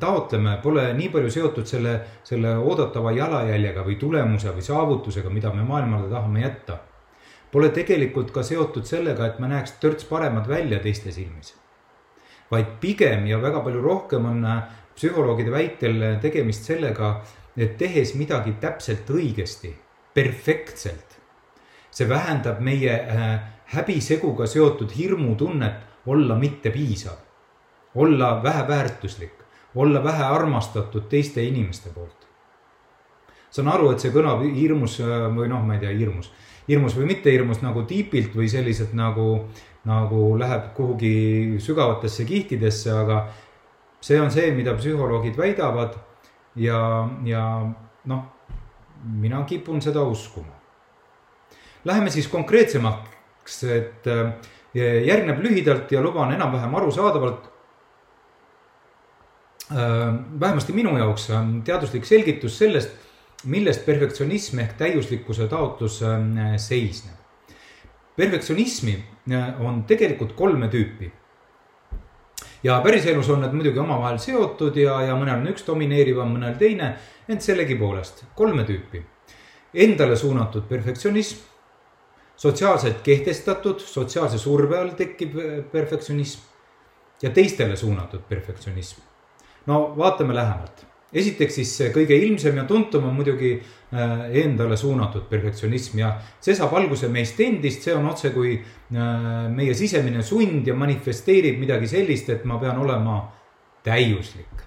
taotleme, 0.00 0.56
pole 0.62 0.86
nii 0.98 1.10
palju 1.14 1.32
seotud 1.34 1.68
selle, 1.68 1.98
selle 2.26 2.56
oodatava 2.62 3.12
jalajäljega 3.16 3.84
või 3.86 3.98
tulemuse 4.00 4.54
või 4.54 4.66
saavutusega, 4.66 5.32
mida 5.34 5.52
me 5.54 5.66
maailmale 5.66 6.10
tahame 6.12 6.44
jätta. 6.44 6.80
Pole 7.52 7.70
tegelikult 7.74 8.32
ka 8.34 8.42
seotud 8.44 8.86
sellega, 8.86 9.26
et 9.26 9.38
me 9.40 9.48
näeks 9.50 9.78
törts 9.82 10.06
paremad 10.08 10.48
välja 10.48 10.80
teiste 10.82 11.12
silmis. 11.12 11.54
vaid 12.50 12.66
pigem 12.80 13.24
ja 13.26 13.40
väga 13.42 13.60
palju 13.60 13.80
rohkem 13.82 14.26
on 14.26 14.44
äh, 14.46 14.62
psühholoogide 14.94 15.50
väitel 15.50 16.04
tegemist 16.22 16.64
sellega, 16.64 17.24
tehes 17.64 18.14
midagi 18.14 18.56
täpselt 18.60 19.08
õigesti, 19.10 19.72
perfektselt, 20.14 21.16
see 21.90 22.08
vähendab 22.08 22.60
meie 22.60 22.92
äh, 22.92 23.36
häbiseguga 23.72 24.46
seotud 24.46 24.92
hirmutunnet 24.96 26.06
olla 26.06 26.36
mittepiisav, 26.38 27.16
olla 27.94 28.42
väheväärtuslik, 28.42 29.32
olla 29.74 30.04
vähe 30.04 30.24
armastatud 30.24 31.08
teiste 31.08 31.44
inimeste 31.44 31.90
poolt. 31.90 32.26
saan 33.50 33.68
aru, 33.72 33.90
et 33.90 34.02
see 34.02 34.12
kõlab 34.12 34.42
hirmus 34.52 34.98
või 35.32 35.48
noh, 35.48 35.62
ma 35.64 35.78
ei 35.78 35.80
tea, 35.80 35.94
hirmus, 35.96 36.28
hirmus 36.68 36.96
või 36.98 37.06
mitte 37.08 37.32
hirmus 37.32 37.62
nagu 37.64 37.86
tiipilt 37.88 38.34
või 38.36 38.50
selliselt 38.52 38.92
nagu, 38.92 39.46
nagu 39.88 40.34
läheb 40.38 40.74
kuhugi 40.76 41.56
sügavatesse 41.62 42.26
kihtidesse, 42.28 42.92
aga 42.92 43.22
see 44.00 44.20
on 44.20 44.30
see, 44.30 44.50
mida 44.52 44.74
psühholoogid 44.76 45.38
väidavad 45.38 45.96
ja, 46.56 47.08
ja 47.24 47.42
noh, 48.04 48.22
mina 49.04 49.42
kipun 49.48 49.82
seda 49.82 50.02
uskuma. 50.02 50.54
Läheme 51.84 52.10
siis 52.10 52.28
konkreetsemaks, 52.28 53.62
et 53.70 54.06
äh, 54.10 54.32
järgneb 55.06 55.42
lühidalt 55.44 55.92
ja 55.92 56.02
luban 56.02 56.32
enam-vähem 56.34 56.74
arusaadavalt 56.74 57.44
äh, 59.70 60.14
vähemasti 60.40 60.74
minu 60.74 60.96
jaoks 60.98 61.28
teaduslik 61.64 62.08
selgitus 62.08 62.58
sellest, 62.58 62.96
millest 63.44 63.84
perfektsionism 63.86 64.58
ehk 64.64 64.74
täiuslikkuse 64.80 65.46
taotlus 65.48 66.00
äh, 66.02 66.56
seisneb. 66.56 67.14
perfektsionismi 68.16 69.04
on 69.60 69.82
tegelikult 69.84 70.32
kolme 70.32 70.68
tüüpi 70.72 71.10
ja 72.62 72.80
päriselus 72.84 73.28
on 73.30 73.40
need 73.44 73.52
muidugi 73.56 73.78
omavahel 73.78 74.18
seotud 74.22 74.76
ja, 74.76 75.00
ja 75.08 75.18
mõnel 75.18 75.40
on 75.40 75.50
üks 75.52 75.66
domineerivam, 75.66 76.32
mõnel 76.36 76.56
teine, 76.60 76.94
ent 77.28 77.42
sellegipoolest 77.42 78.24
kolme 78.34 78.64
tüüpi. 78.68 79.02
Endale 79.74 80.16
suunatud 80.16 80.64
perfektsionism, 80.68 81.44
sotsiaalselt 82.36 83.02
kehtestatud, 83.04 83.80
sotsiaalse 83.80 84.38
surve 84.38 84.78
all 84.78 84.94
tekkiv 84.96 85.36
perfektsionism 85.72 86.52
ja 87.22 87.30
teistele 87.30 87.76
suunatud 87.76 88.24
perfektsionism. 88.28 89.00
no 89.66 89.94
vaatame 89.96 90.34
lähemalt 90.34 90.86
esiteks 91.12 91.58
siis 91.60 91.72
kõige 91.94 92.16
ilmsem 92.18 92.56
ja 92.58 92.64
tuntum 92.66 93.06
on 93.06 93.14
muidugi 93.14 93.52
äh, 93.56 94.26
endale 94.42 94.76
suunatud 94.76 95.28
perfektsionism 95.30 96.00
ja 96.02 96.10
see 96.42 96.56
saab 96.56 96.74
alguse 96.78 97.08
meist 97.12 97.40
endist, 97.40 97.86
see 97.86 97.94
on 97.94 98.08
otsekui 98.10 98.56
äh, 98.56 99.46
meie 99.52 99.74
sisemine 99.78 100.24
sund 100.26 100.66
ja 100.66 100.74
manifesteerib 100.74 101.60
midagi 101.62 101.90
sellist, 101.90 102.30
et 102.34 102.44
ma 102.44 102.58
pean 102.62 102.78
olema 102.82 103.20
täiuslik. 103.86 104.64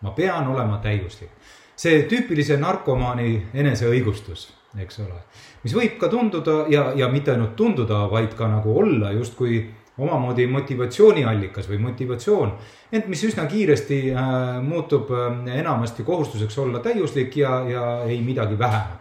ma 0.00 0.10
pean 0.10 0.48
olema 0.48 0.78
täiuslik. 0.82 1.30
see 1.76 2.04
tüüpilise 2.08 2.56
narkomaani 2.56 3.50
eneseõigustus, 3.54 4.48
eks 4.80 5.00
ole, 5.04 5.20
mis 5.64 5.74
võib 5.74 5.98
ka 6.00 6.08
tunduda 6.08 6.64
ja, 6.70 6.92
ja 6.96 7.08
mitte 7.08 7.32
ainult 7.32 7.56
tunduda, 7.56 8.06
vaid 8.10 8.34
ka 8.38 8.48
nagu 8.48 8.78
olla 8.78 9.12
justkui 9.12 9.66
omamoodi 9.98 10.46
motivatsiooniallikas 10.50 11.68
või 11.70 11.78
motivatsioon, 11.84 12.52
ent 12.92 13.06
mis 13.10 13.22
üsna 13.28 13.46
kiiresti 13.50 14.00
äh, 14.10 14.26
muutub 14.62 15.12
äh, 15.14 15.56
enamasti 15.60 16.02
kohustuseks 16.02 16.58
olla 16.58 16.82
täiuslik 16.82 17.36
ja, 17.36 17.60
ja 17.68 17.84
ei 18.02 18.20
midagi 18.22 18.58
vähemat. 18.58 19.00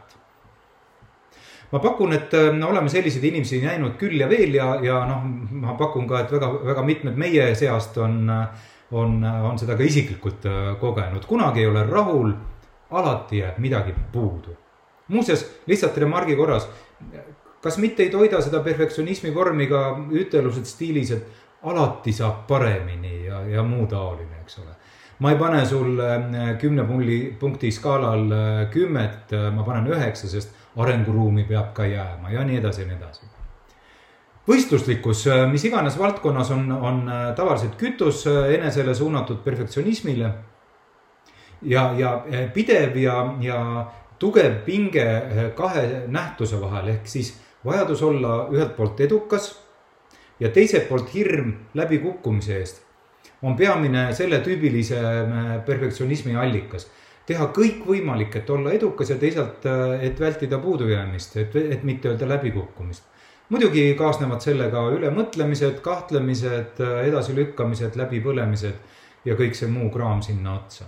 ma 1.72 1.80
pakun, 1.80 2.14
et 2.14 2.34
äh, 2.34 2.70
oleme 2.70 2.90
selliseid 2.90 3.24
inimesi 3.24 3.62
näinud 3.66 3.98
küll 3.98 4.20
ja 4.22 4.30
veel 4.30 4.54
ja, 4.54 4.76
ja 4.82 5.02
noh, 5.10 5.26
ma 5.52 5.74
pakun 5.74 6.08
ka, 6.08 6.22
et 6.22 6.32
väga, 6.32 6.52
väga 6.66 6.86
mitmed 6.86 7.18
meie 7.18 7.56
seast 7.56 7.98
on, 7.98 8.30
on, 8.92 9.24
on 9.24 9.60
seda 9.60 9.78
ka 9.78 9.84
isiklikult 9.84 10.46
äh, 10.46 10.74
kogenud, 10.80 11.26
kunagi 11.26 11.66
ei 11.66 11.72
ole 11.72 11.88
rahul, 11.90 12.36
alati 12.94 13.42
jääb 13.42 13.58
midagi 13.58 13.96
puudu. 14.12 14.58
muuseas, 15.08 15.46
lihtsalt 15.68 15.98
remargi 15.98 16.36
korras 16.36 16.70
kas 17.64 17.78
mitte 17.80 18.04
ei 18.04 18.12
toida 18.12 18.42
seda 18.44 18.60
perfektsionismi 18.64 19.32
vormi 19.36 19.70
ka 19.72 19.86
ütelused 20.12 20.68
stiilis, 20.68 21.12
et 21.16 21.44
alati 21.64 22.12
saab 22.14 22.44
paremini 22.48 23.26
ja, 23.26 23.42
ja 23.48 23.64
muu 23.64 23.86
taoline, 23.88 24.42
eks 24.44 24.60
ole. 24.60 24.74
ma 25.24 25.32
ei 25.32 25.38
pane 25.40 25.66
sulle 25.66 26.08
äh, 26.16 26.50
kümne 26.60 26.84
pulli, 26.84 27.20
punkti 27.40 27.72
skaalal 27.72 28.32
äh, 28.32 28.66
kümmet, 28.72 29.32
äh, 29.32 29.48
ma 29.56 29.64
panen 29.64 29.88
üheksa, 29.88 30.28
sest 30.28 30.52
arenguruumi 30.76 31.46
peab 31.48 31.72
ka 31.78 31.86
jääma 31.88 32.34
ja 32.34 32.44
nii 32.44 32.58
edasi 32.60 32.82
ja 32.82 32.88
nii 32.90 32.98
edasi. 32.98 33.30
võistluslikkus, 34.48 35.24
mis 35.52 35.64
iganes 35.64 35.96
valdkonnas 36.00 36.52
on, 36.52 36.72
on 36.72 37.06
tavaliselt 37.36 37.78
kütus 37.80 38.26
enesele 38.28 38.96
suunatud 38.96 39.40
perfektsionismile. 39.44 40.34
ja, 41.62 41.94
ja 41.98 42.12
pidev 42.54 42.98
ja, 42.98 43.36
ja 43.40 43.60
tugev 44.20 44.66
pinge 44.66 45.06
kahe 45.56 46.04
nähtuse 46.08 46.60
vahel 46.62 46.92
ehk 46.98 47.08
siis 47.08 47.32
vajadus 47.66 48.02
olla 48.02 48.48
ühelt 48.52 48.76
poolt 48.76 49.00
edukas 49.00 49.54
ja 50.40 50.50
teiselt 50.50 50.90
poolt 50.90 51.14
hirm 51.14 51.54
läbikukkumise 51.74 52.58
eest 52.58 52.84
on 53.44 53.56
peamine 53.56 54.08
selle 54.16 54.40
tüübilise 54.44 55.00
äh, 55.00 55.56
perfektsionismi 55.66 56.36
allikas. 56.36 56.88
teha 57.24 57.46
kõik 57.56 57.86
võimalik, 57.88 58.34
et 58.36 58.50
olla 58.52 58.74
edukas 58.76 59.14
ja 59.14 59.16
teisalt, 59.20 59.66
äh, 59.68 60.04
et 60.08 60.20
vältida 60.20 60.60
puudujäämist, 60.60 61.38
et, 61.38 61.56
et 61.56 61.84
mitte 61.84 62.10
öelda 62.10 62.28
läbikukkumist. 62.30 63.04
muidugi 63.50 63.94
kaasnevad 64.00 64.42
sellega 64.42 64.88
ülemõtlemised, 64.96 65.80
kahtlemised, 65.82 66.80
äh, 66.80 67.06
edasilükkamised, 67.08 68.00
läbipõlemised 68.00 69.00
ja 69.26 69.36
kõik 69.40 69.56
see 69.56 69.72
muu 69.72 69.90
kraam 69.92 70.22
sinna 70.22 70.56
otsa. 70.60 70.86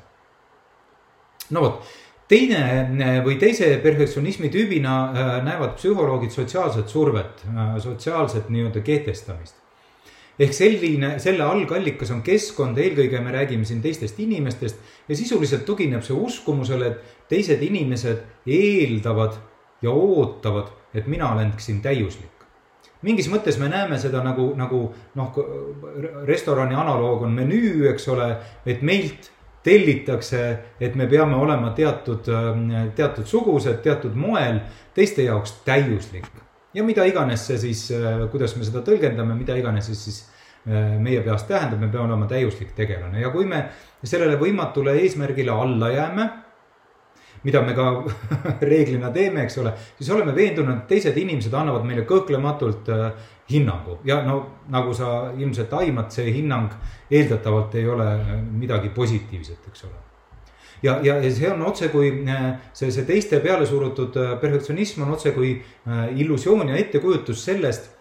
no 1.52 1.62
vot 1.62 1.96
teine 2.28 2.62
äh, 2.82 3.20
või 3.26 3.38
teise 3.42 3.70
perfektsionismi 3.84 4.50
tüübina 4.54 4.96
äh, 5.06 5.36
näevad 5.46 5.76
psühholoogid 5.80 6.34
sotsiaalset 6.34 6.90
survet, 6.90 7.46
äh, 7.52 7.78
sotsiaalset 7.84 8.50
nii-öelda 8.50 8.82
kehtestamist. 8.86 9.62
ehk 10.40 10.54
selline, 10.54 11.14
selle 11.24 11.46
algallikas 11.48 12.10
on 12.12 12.22
keskkond, 12.22 12.78
eelkõige 12.78 13.22
me 13.24 13.32
räägime 13.32 13.66
siin 13.66 13.82
teistest 13.82 14.20
inimestest 14.20 14.82
ja 15.08 15.16
sisuliselt 15.16 15.64
tugineb 15.66 16.04
see 16.04 16.18
uskumusele, 16.18 16.88
et 16.88 17.28
teised 17.30 17.62
inimesed 17.64 18.24
eeldavad 18.44 19.38
ja 19.82 19.92
ootavad, 19.92 20.74
et 20.94 21.08
mina 21.08 21.32
oleksin 21.32 21.80
täiuslik 21.82 22.36
mingis 23.06 23.30
mõttes 23.30 23.60
me 23.62 23.70
näeme 23.70 24.00
seda 24.02 24.24
nagu, 24.26 24.50
nagu 24.58 24.82
noh, 25.16 25.40
restorani 26.26 26.76
analoog 26.76 27.28
on 27.28 27.36
menüü, 27.38 27.86
eks 27.92 28.08
ole, 28.10 28.32
et 28.66 28.82
meilt 28.82 29.30
tellitakse, 29.66 30.42
et 30.80 30.96
me 30.96 31.08
peame 31.10 31.38
olema 31.42 31.72
teatud, 31.78 32.30
ähm, 32.30 32.70
teatud 32.96 33.26
sugused, 33.26 33.82
teatud 33.84 34.14
moel, 34.18 34.62
teiste 34.94 35.26
jaoks 35.26 35.60
täiuslik. 35.66 36.30
ja 36.76 36.84
mida 36.84 37.06
iganes 37.08 37.46
see 37.48 37.58
siis, 37.58 37.88
äh, 37.96 38.26
kuidas 38.32 38.56
me 38.60 38.66
seda 38.68 38.82
tõlgendame, 38.84 39.36
mida 39.40 39.56
iganes 39.56 39.88
see 39.90 39.96
siis 39.96 40.18
äh, 40.68 40.98
meie 41.00 41.22
peas 41.24 41.48
tähendab, 41.48 41.80
me 41.80 41.88
peame 41.88 42.12
olema 42.12 42.28
täiuslik 42.28 42.76
tegelane 42.76 43.22
ja 43.22 43.30
kui 43.32 43.46
me 43.46 43.66
sellele 44.04 44.36
võimatule 44.38 44.98
eesmärgile 45.02 45.52
alla 45.52 45.90
jääme 45.94 46.30
mida 47.46 47.62
me 47.62 47.76
ka 47.78 47.90
reeglina 48.70 49.12
teeme, 49.14 49.46
eks 49.46 49.60
ole, 49.62 49.74
siis 50.00 50.10
oleme 50.14 50.34
veendunud, 50.36 50.82
et 50.82 50.88
teised 50.90 51.18
inimesed 51.22 51.54
annavad 51.54 51.86
meile 51.86 52.06
kõhklematult 52.10 52.90
äh, 52.94 53.06
hinnangu. 53.52 54.00
Ja 54.08 54.22
no 54.26 54.40
nagu 54.74 54.96
sa 54.98 55.30
ilmselt 55.38 55.74
aimad, 55.78 56.10
see 56.16 56.34
hinnang 56.40 56.74
eeldatavalt 57.12 57.78
ei 57.78 57.86
ole 57.90 58.10
äh, 58.16 58.34
midagi 58.50 58.90
positiivset, 58.96 59.70
eks 59.70 59.86
ole. 59.86 60.02
Ja, 60.84 60.98
ja, 61.02 61.16
ja 61.24 61.30
see 61.34 61.50
on 61.50 61.62
otse 61.70 61.90
kui 61.94 62.10
äh, 62.26 62.50
see, 62.74 62.90
see 62.94 63.06
teiste 63.08 63.40
peale 63.46 63.70
surutud 63.70 64.18
perfektsionism 64.42 65.06
on 65.06 65.14
otse 65.16 65.32
kui 65.38 65.56
illusioon 66.18 66.74
ja 66.74 66.82
ettekujutus 66.82 67.46
sellest, 67.46 67.92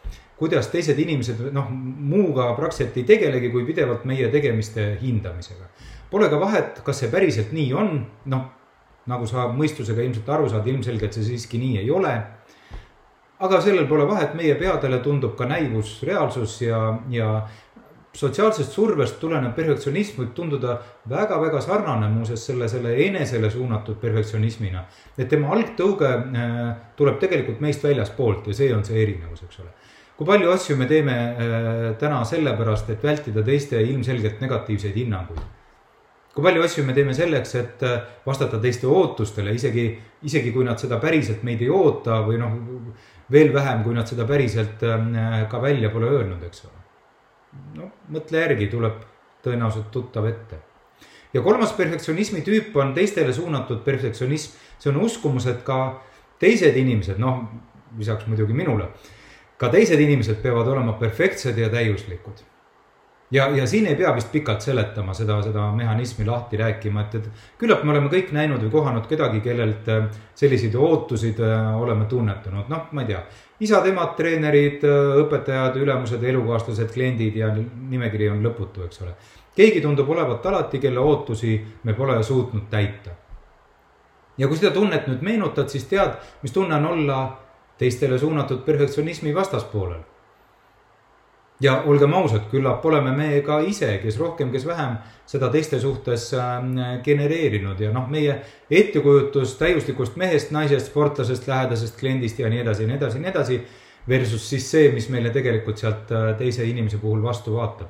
kuidas 0.40 0.66
teised 0.72 0.98
inimesed 0.98 1.38
noh, 1.54 1.68
muuga 1.70 2.48
praktiliselt 2.56 2.96
ei 2.98 3.06
tegelegi, 3.12 3.52
kui 3.52 3.68
pidevalt 3.68 4.08
meie 4.08 4.32
tegemiste 4.32 4.94
hindamisega. 5.04 5.68
Pole 6.10 6.28
ka 6.32 6.40
vahet, 6.40 6.80
kas 6.86 7.00
see 7.02 7.12
päriselt 7.12 7.52
nii 7.54 7.70
on, 7.76 7.96
noh 8.32 8.50
nagu 9.10 9.26
sa 9.28 9.48
mõistusega 9.52 10.04
ilmselt 10.04 10.30
aru 10.32 10.48
saad, 10.52 10.66
ilmselgelt 10.70 11.16
see 11.16 11.26
siiski 11.32 11.60
nii 11.60 11.82
ei 11.82 11.90
ole. 11.90 12.14
aga 13.44 13.58
sellel 13.60 13.86
pole 13.90 14.06
vahet, 14.08 14.34
meie 14.38 14.54
peadele 14.56 15.00
tundub 15.04 15.34
ka 15.36 15.44
näivus 15.44 15.98
reaalsus 16.06 16.60
ja, 16.62 16.78
ja 17.10 17.42
sotsiaalsest 18.14 18.72
survest 18.72 19.18
tulenev 19.20 19.52
perfektsionism 19.56 20.20
võib 20.22 20.30
tunduda 20.36 20.76
väga-väga 21.10 21.60
sarnane 21.60 22.08
muuseas 22.12 22.44
selle, 22.46 22.68
selle 22.70 22.94
enesele 23.06 23.50
suunatud 23.50 23.98
perfektsionismina. 24.00 24.84
et 25.18 25.28
tema 25.28 25.50
algtõuge 25.56 26.10
äh, 26.10 26.60
tuleb 26.96 27.18
tegelikult 27.20 27.60
meist 27.60 27.84
väljaspoolt 27.84 28.46
ja 28.46 28.54
see 28.54 28.70
on 28.74 28.84
see 28.84 29.02
erinevus, 29.02 29.42
eks 29.42 29.60
ole. 29.64 29.74
kui 30.16 30.26
palju 30.30 30.54
asju 30.54 30.76
me 30.76 30.86
teeme 30.86 31.18
äh, 31.18 31.82
täna 31.98 32.22
sellepärast, 32.24 32.90
et 32.90 33.02
vältida 33.02 33.42
teiste 33.42 33.82
ilmselgelt 33.82 34.40
negatiivseid 34.40 34.94
hinnanguid 35.02 35.42
kui 36.34 36.42
palju 36.42 36.64
asju 36.66 36.84
me 36.86 36.94
teeme 36.96 37.14
selleks, 37.14 37.54
et 37.60 37.82
äh, 37.86 37.98
vastata 38.26 38.58
teiste 38.62 38.88
ootustele, 38.90 39.54
isegi, 39.54 39.86
isegi 40.26 40.52
kui 40.54 40.66
nad 40.66 40.80
seda 40.82 40.98
päriselt 41.02 41.44
meid 41.46 41.62
ei 41.62 41.70
oota 41.70 42.20
või 42.26 42.40
noh, 42.40 42.56
veel 43.32 43.52
vähem, 43.54 43.84
kui 43.86 43.94
nad 43.94 44.10
seda 44.10 44.26
päriselt 44.28 44.82
äh, 44.82 45.44
ka 45.50 45.62
välja 45.62 45.92
pole 45.94 46.10
öelnud, 46.10 46.42
eks 46.48 46.64
ole. 46.66 46.80
no 47.78 47.90
mõtle 48.14 48.42
järgi, 48.42 48.66
tuleb 48.72 49.02
tõenäoliselt 49.44 49.92
tuttav 49.94 50.26
ette. 50.26 50.58
ja 51.34 51.42
kolmas 51.42 51.72
perfektsionismi 51.72 52.42
tüüp 52.46 52.74
on 52.82 52.94
teistele 52.94 53.32
suunatud 53.32 53.84
perfektsionism, 53.86 54.58
see 54.78 54.90
on 54.90 55.04
uskumus, 55.06 55.46
et 55.46 55.62
ka 55.62 56.00
teised 56.42 56.76
inimesed, 56.76 57.20
noh, 57.22 57.44
lisaks 57.98 58.26
muidugi 58.26 58.56
minule, 58.58 58.90
ka 59.56 59.70
teised 59.70 60.00
inimesed 60.00 60.42
peavad 60.42 60.66
olema 60.66 60.98
perfektsed 60.98 61.58
ja 61.58 61.70
täiuslikud 61.70 62.42
ja, 63.34 63.56
ja 63.56 63.66
siin 63.66 63.86
ei 63.86 63.96
pea 63.96 64.14
vist 64.14 64.30
pikalt 64.32 64.62
seletama 64.62 65.14
seda, 65.14 65.40
seda 65.42 65.66
mehhanismi 65.72 66.26
lahti 66.26 66.58
rääkima, 66.60 67.02
et, 67.06 67.14
et 67.14 67.48
küllap 67.58 67.82
me 67.84 67.94
oleme 67.94 68.10
kõik 68.12 68.30
näinud 68.36 68.62
või 68.62 68.72
kohanud 68.72 69.08
kedagi, 69.10 69.40
kellelt 69.44 69.90
äh, 69.90 70.06
selliseid 70.38 70.76
ootusid 70.78 71.40
äh, 71.42 71.74
oleme 71.80 72.06
tunnetanud, 72.10 72.70
noh, 72.70 72.86
ma 72.92 73.02
ei 73.04 73.10
tea. 73.10 73.24
isad-emad, 73.66 74.14
treenerid, 74.18 74.86
äh, 74.86 75.18
õpetajad, 75.24 75.80
ülemused, 75.82 76.22
elukaaslased, 76.22 76.92
kliendid 76.94 77.40
ja 77.42 77.50
nimekiri 77.54 78.30
on 78.30 78.42
lõputu, 78.46 78.86
eks 78.86 79.02
ole. 79.02 79.16
keegi 79.56 79.82
tundub 79.82 80.08
olevat 80.10 80.46
alati, 80.46 80.78
kelle 80.82 81.00
ootusi 81.02 81.58
me 81.82 81.94
pole 81.94 82.22
suutnud 82.22 82.70
täita. 82.70 83.18
ja 84.38 84.48
kui 84.48 84.56
seda 84.56 84.70
tunnet 84.74 85.10
nüüd 85.10 85.22
meenutad, 85.22 85.68
siis 85.68 85.90
tead, 85.90 86.18
mis 86.42 86.52
tunne 86.52 86.78
on 86.78 86.90
olla 86.94 87.20
teistele 87.78 88.18
suunatud 88.18 88.62
perfektsionismi 88.62 89.34
vastaspoolel 89.34 90.13
ja 91.64 91.78
olgem 91.88 92.12
ausad, 92.14 92.44
küllap 92.50 92.84
oleme 92.84 93.12
me 93.16 93.28
ka 93.44 93.58
ise, 93.64 93.96
kes 94.02 94.18
rohkem, 94.20 94.50
kes 94.52 94.66
vähem, 94.68 94.98
seda 95.26 95.48
teiste 95.52 95.78
suhtes 95.80 96.26
ähm, 96.36 96.74
genereerinud 97.04 97.80
ja 97.80 97.92
noh, 97.94 98.08
meie 98.12 98.36
ettekujutus 98.70 99.56
täiuslikust 99.60 100.18
mehest, 100.20 100.52
naisest, 100.52 100.90
sportlasest, 100.92 101.48
lähedasest 101.48 101.96
kliendist 102.00 102.40
ja 102.42 102.50
nii 102.52 102.60
edasi 102.64 102.84
ja 102.84 102.90
nii 102.90 102.98
edasi 103.00 103.18
ja 103.18 103.24
nii 103.24 103.32
edasi. 103.32 103.60
Versus 104.08 104.42
siis 104.50 104.66
see, 104.68 104.90
mis 104.92 105.06
meile 105.08 105.30
tegelikult 105.32 105.80
sealt 105.80 106.10
äh, 106.12 106.34
teise 106.36 106.66
inimese 106.68 106.98
puhul 107.00 107.22
vastu 107.24 107.54
vaatab. 107.56 107.88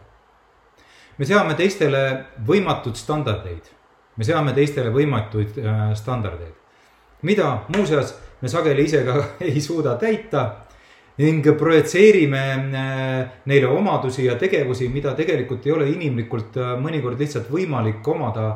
me 1.18 1.26
seame 1.26 1.54
teistele 1.54 2.02
võimatuid 2.46 2.98
standardeid, 2.98 3.66
me 4.16 4.26
seame 4.26 4.52
teistele 4.54 4.90
võimatuid 4.94 5.58
äh, 5.58 5.82
standardeid, 5.98 6.54
mida 7.22 7.64
muuseas 7.74 8.14
me 8.40 8.50
sageli 8.50 8.86
ise 8.86 9.02
ka 9.06 9.24
ei 9.48 9.60
suuda 9.60 9.96
täita 9.98 10.44
ning 11.18 11.46
projitseerime 11.58 12.42
äh, 12.74 13.34
neile 13.46 13.68
omadusi 13.70 14.24
ja 14.26 14.34
tegevusi, 14.38 14.88
mida 14.90 15.14
tegelikult 15.14 15.66
ei 15.66 15.74
ole 15.74 15.88
inimlikult 15.92 16.56
äh, 16.58 16.74
mõnikord 16.80 17.20
lihtsalt 17.20 17.50
võimalik 17.54 18.06
omada 18.10 18.48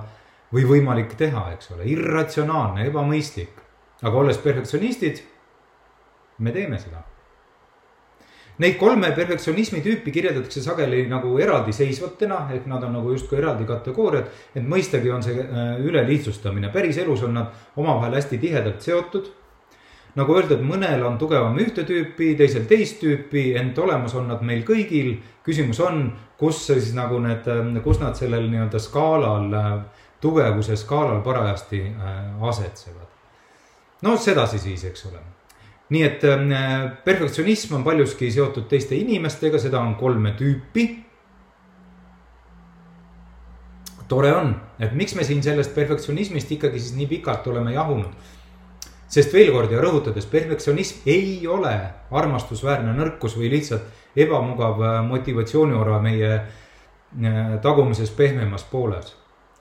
või 0.54 0.64
võimalik 0.66 1.14
teha, 1.18 1.52
eks 1.54 1.74
ole, 1.76 1.86
irratsionaalne, 1.92 2.88
ebamõistlik. 2.88 3.62
aga 4.02 4.16
olles 4.16 4.38
perfektsionistid, 4.38 5.22
me 6.38 6.50
teeme 6.54 6.78
seda. 6.78 7.04
Neid 8.58 8.74
kolme 8.78 9.10
perfektsionismi 9.14 9.80
tüüpi 9.82 10.10
kirjeldatakse 10.10 10.62
sageli 10.62 11.04
nagu 11.06 11.36
eraldiseisvatena, 11.38 12.48
ehk 12.54 12.66
nad 12.66 12.82
on 12.82 12.96
nagu 12.98 13.12
justkui 13.14 13.38
eraldi 13.38 13.66
kategooriad. 13.66 14.26
ent 14.54 14.66
mõistagi 14.66 15.14
on 15.14 15.22
see 15.22 15.38
äh, 15.38 15.78
ülelihtsustamine, 15.78 16.72
päriselus 16.74 17.22
on 17.22 17.38
nad 17.38 17.54
omavahel 17.76 18.18
hästi 18.18 18.38
tihedalt 18.38 18.82
seotud 18.82 19.30
nagu 20.18 20.34
öeldud, 20.34 20.62
mõnel 20.66 21.04
on 21.06 21.18
tugevam 21.20 21.56
ühte 21.62 21.84
tüüpi, 21.86 22.32
teisel 22.38 22.66
teist 22.70 22.98
tüüpi, 23.02 23.52
ent 23.60 23.78
olemas 23.78 24.16
on 24.18 24.28
nad 24.30 24.42
meil 24.42 24.64
kõigil. 24.66 25.18
küsimus 25.46 25.80
on, 25.80 26.10
kus 26.36 26.66
siis 26.66 26.92
nagu 26.94 27.18
need, 27.24 27.46
kus 27.84 28.00
nad 28.02 28.18
sellel 28.18 28.50
nii-öelda 28.50 28.78
skaalal, 28.82 29.54
tugevuse 30.20 30.76
skaalal 30.76 31.22
parajasti 31.22 31.82
äh, 31.88 32.42
asetsevad. 32.42 33.06
no 34.02 34.16
sedasi 34.16 34.58
siis, 34.58 34.84
eks 34.84 35.06
ole. 35.06 35.20
nii 35.88 36.02
et 36.02 36.24
äh, 36.24 36.40
perfektsionism 37.04 37.74
on 37.74 37.84
paljuski 37.84 38.30
seotud 38.30 38.68
teiste 38.68 38.96
inimestega, 38.96 39.58
seda 39.58 39.80
on 39.80 39.94
kolme 39.94 40.34
tüüpi 40.38 40.88
tore 44.08 44.32
on, 44.34 44.54
et 44.80 44.92
miks 44.96 45.14
me 45.14 45.24
siin 45.24 45.42
sellest 45.44 45.74
perfektsionismist 45.74 46.50
ikkagi 46.56 46.80
siis 46.80 46.96
nii 46.96 47.06
pikalt 47.06 47.46
oleme 47.46 47.72
jahunud 47.72 48.36
sest 49.08 49.32
veel 49.32 49.52
kord 49.54 49.72
ja 49.72 49.80
rõhutades, 49.82 50.28
perfektsionism 50.30 51.08
ei 51.08 51.46
ole 51.48 51.74
armastusväärne 52.10 52.92
nõrkus 52.96 53.36
või 53.38 53.50
lihtsalt 53.56 54.16
ebamugav 54.18 54.82
äh, 54.82 54.98
motivatsiooniora 55.08 56.00
meie 56.04 56.30
äh, 56.36 57.56
tagumises 57.64 58.10
pehmemas 58.10 58.66
pooles. 58.68 59.16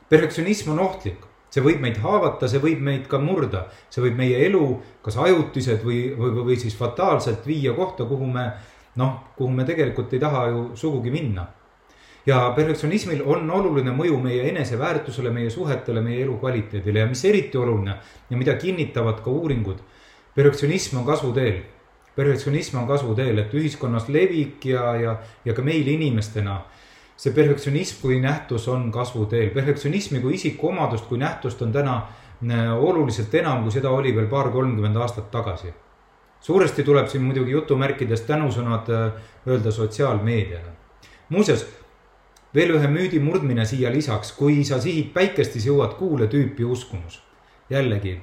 perfektsionism 0.09 0.71
on 0.71 0.79
ohtlik, 0.79 1.25
see 1.51 1.63
võib 1.63 1.81
meid 1.83 1.97
haavata, 2.03 2.47
see 2.47 2.62
võib 2.63 2.81
meid 2.83 3.07
ka 3.12 3.19
murda, 3.19 3.67
see 3.89 4.03
võib 4.03 4.17
meie 4.19 4.45
elu 4.45 4.65
kas 5.03 5.17
ajutiselt 5.17 5.83
või, 5.83 6.13
või, 6.17 6.33
või 6.51 6.60
siis 6.60 6.75
fataalselt 6.75 7.47
viia 7.47 7.73
kohta, 7.75 8.05
kuhu 8.05 8.27
me 8.27 8.51
noh, 8.95 9.19
kuhu 9.38 9.51
me 9.53 9.65
tegelikult 9.67 10.13
ei 10.13 10.19
taha 10.19 10.47
ju 10.51 10.63
sugugi 10.75 11.12
minna 11.13 11.45
ja 12.27 12.51
perfektsionismil 12.55 13.21
on 13.25 13.47
oluline 13.51 13.93
mõju 13.95 14.19
meie 14.19 14.49
eneseväärtusele, 14.49 15.31
meie 15.31 15.49
suhetele, 15.49 16.01
meie 16.03 16.25
elukvaliteedile 16.25 17.05
ja 17.05 17.07
mis 17.07 17.23
eriti 17.25 17.57
oluline 17.57 17.95
ja 18.29 18.37
mida 18.37 18.55
kinnitavad 18.59 19.21
ka 19.23 19.31
uuringud. 19.31 19.77
perfektsionism 20.35 20.97
on 20.97 21.05
kasvuteel, 21.05 21.61
perfektsionism 22.15 22.77
on 22.77 22.87
kasvuteel, 22.87 23.37
et 23.37 23.53
ühiskonnas 23.53 24.09
levik 24.09 24.65
ja, 24.65 24.95
ja, 24.95 25.15
ja 25.45 25.53
ka 25.53 25.61
meil 25.61 25.87
inimestena 25.87 26.61
see 27.17 27.33
perfektsionism 27.33 28.01
kui 28.01 28.19
nähtus 28.21 28.67
on 28.67 28.91
kasvuteel, 28.91 29.49
perfektsionismi 29.49 30.19
kui 30.21 30.35
isikuomadust, 30.37 31.07
kui 31.09 31.17
nähtust 31.17 31.61
on 31.61 31.71
täna 31.73 31.95
äh, 31.97 32.73
oluliselt 32.75 33.33
enam, 33.35 33.63
kui 33.63 33.73
seda 33.73 33.89
oli 33.89 34.13
veel 34.15 34.27
paar-kolmkümmend 34.27 34.95
aastat 35.01 35.31
tagasi. 35.31 35.73
suuresti 36.41 36.83
tuleb 36.83 37.07
siin 37.07 37.23
muidugi 37.23 37.51
jutumärkides 37.51 38.21
tänusõnad 38.21 38.89
äh, 38.93 39.11
öelda 39.47 39.71
sotsiaalmeediale. 39.71 40.75
muuseas 41.29 41.65
veel 42.55 42.75
ühe 42.77 42.88
müüdi 42.88 43.19
murdmine 43.19 43.65
siia 43.65 43.91
lisaks, 43.93 44.31
kui 44.38 44.63
sa 44.65 44.81
sihid 44.81 45.13
päikest, 45.13 45.57
siis 45.57 45.67
jõuad 45.67 45.97
kuule 45.99 46.27
tüüpi 46.31 46.65
uskumus. 46.65 47.21
jällegi 47.69 48.21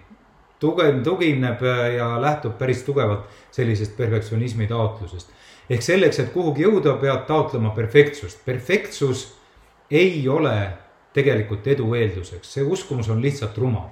tugev, 0.64 1.02
tugineb 1.04 1.62
ja 1.96 2.20
lähtub 2.20 2.58
päris 2.58 2.82
tugevalt 2.82 3.26
sellisest 3.50 3.96
perfektsionismi 3.96 4.66
taotlusest. 4.66 5.30
ehk 5.70 5.82
selleks, 5.82 6.18
et 6.18 6.32
kuhugi 6.32 6.62
jõuda, 6.62 6.96
pead 7.00 7.26
taotlema 7.26 7.70
perfektsust. 7.70 8.44
perfektsus 8.44 9.34
ei 9.90 10.28
ole 10.28 10.56
tegelikult 11.12 11.66
edu 11.66 11.94
eelduseks, 11.94 12.52
see 12.52 12.62
uskumus 12.62 13.08
on 13.08 13.22
lihtsalt 13.22 13.58
rumal. 13.58 13.88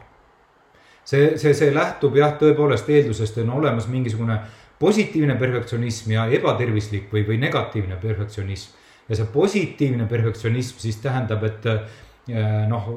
see, 1.05 1.39
see, 1.39 1.55
see 1.55 1.75
lähtub 1.75 2.17
jah, 2.17 2.37
tõepoolest 2.39 2.89
eeldusest, 2.89 3.39
on 3.39 3.51
olemas 3.51 3.89
mingisugune 3.89 4.41
positiivne 4.79 5.35
perfektsionism 5.39 6.11
ja 6.11 6.27
ebatervislik 6.27 7.13
või, 7.13 7.27
või 7.27 7.39
negatiivne 7.39 7.97
perfektsionism 7.97 8.82
ja 9.09 9.19
see 9.19 9.29
positiivne 9.33 10.07
perfektsionism 10.11 10.81
siis 10.83 10.99
tähendab, 11.03 11.45
et 11.45 11.67
äh, 11.67 12.67
noh, 12.69 12.89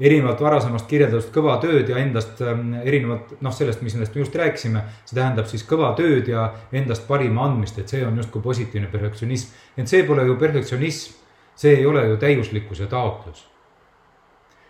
erinevalt 0.00 0.40
varasemast 0.40 0.88
kirjeldust 0.88 1.32
kõva 1.34 1.58
tööd 1.60 1.88
ja 1.92 1.98
endast 2.00 2.40
ähm, 2.44 2.72
erinevat, 2.80 3.34
noh, 3.44 3.54
sellest, 3.54 3.82
mis 3.84 3.92
sellest 3.94 4.14
me 4.16 4.24
just 4.24 4.36
rääkisime. 4.36 4.84
see 5.04 5.16
tähendab 5.16 5.48
siis 5.50 5.64
kõva 5.68 5.92
tööd 5.96 6.28
ja 6.28 6.50
endast 6.72 7.06
parima 7.08 7.44
andmist, 7.44 7.78
et 7.78 7.88
see 7.88 8.04
on 8.06 8.16
justkui 8.16 8.42
positiivne 8.42 8.88
perfektsionism. 8.92 9.52
ent 9.76 9.88
see 9.88 10.04
pole 10.08 10.24
ju 10.24 10.36
perfektsionism, 10.40 11.18
see 11.56 11.76
ei 11.80 11.86
ole 11.86 12.06
ju 12.08 12.16
täiuslikkuse 12.16 12.86
taotlus. 12.86 13.44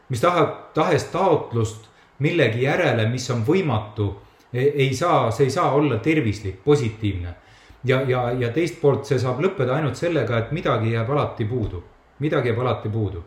mis 0.09 0.21
tahab, 0.21 0.75
tahes 0.75 1.05
taotlust 1.13 1.87
millegi 2.19 2.63
järele, 2.63 3.07
mis 3.09 3.31
on 3.31 3.45
võimatu, 3.47 4.11
ei 4.53 4.91
saa, 4.95 5.31
see 5.31 5.47
ei 5.47 5.51
saa 5.55 5.71
olla 5.73 6.01
tervislik, 6.03 6.59
positiivne 6.65 7.35
ja, 7.85 8.01
ja, 8.09 8.31
ja 8.33 8.53
teist 8.55 8.81
poolt 8.81 9.09
see 9.09 9.19
saab 9.21 9.41
lõppeda 9.45 9.77
ainult 9.79 9.99
sellega, 9.99 10.39
et 10.39 10.55
midagi 10.57 10.95
jääb 10.95 11.11
alati 11.11 11.47
puudu, 11.49 11.83
midagi 12.25 12.51
jääb 12.51 12.65
alati 12.65 12.89
puudu. 12.93 13.23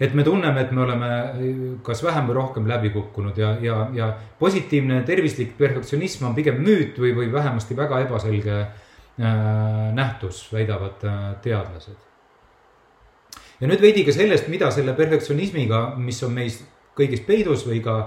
et 0.00 0.14
me 0.14 0.24
tunneme, 0.24 0.60
et 0.60 0.72
me 0.74 0.80
oleme 0.82 1.08
kas 1.86 2.02
vähem 2.02 2.26
või 2.26 2.34
rohkem 2.34 2.64
läbi 2.66 2.90
kukkunud 2.90 3.36
ja, 3.38 3.52
ja, 3.62 3.76
ja 3.94 4.08
positiivne 4.38 5.02
tervislik 5.06 5.52
perfektsionism 5.58 6.26
on 6.26 6.34
pigem 6.34 6.58
müüt 6.58 6.98
või, 6.98 7.12
või 7.14 7.30
vähemasti 7.32 7.76
väga 7.76 8.00
ebaselge 8.02 8.56
äh, 8.60 9.94
nähtus, 9.94 10.48
väidavad 10.52 11.06
äh, 11.06 11.22
teadlased. 11.42 11.96
ja 13.60 13.70
nüüd 13.70 13.80
veidi 13.80 14.04
ka 14.04 14.12
sellest, 14.12 14.48
mida 14.48 14.70
selle 14.74 14.96
perfektsionismiga, 14.98 15.94
mis 15.96 16.22
on 16.26 16.34
meis 16.34 16.64
kõigis 16.98 17.22
peidus 17.26 17.62
või 17.66 17.80
ka 17.82 17.98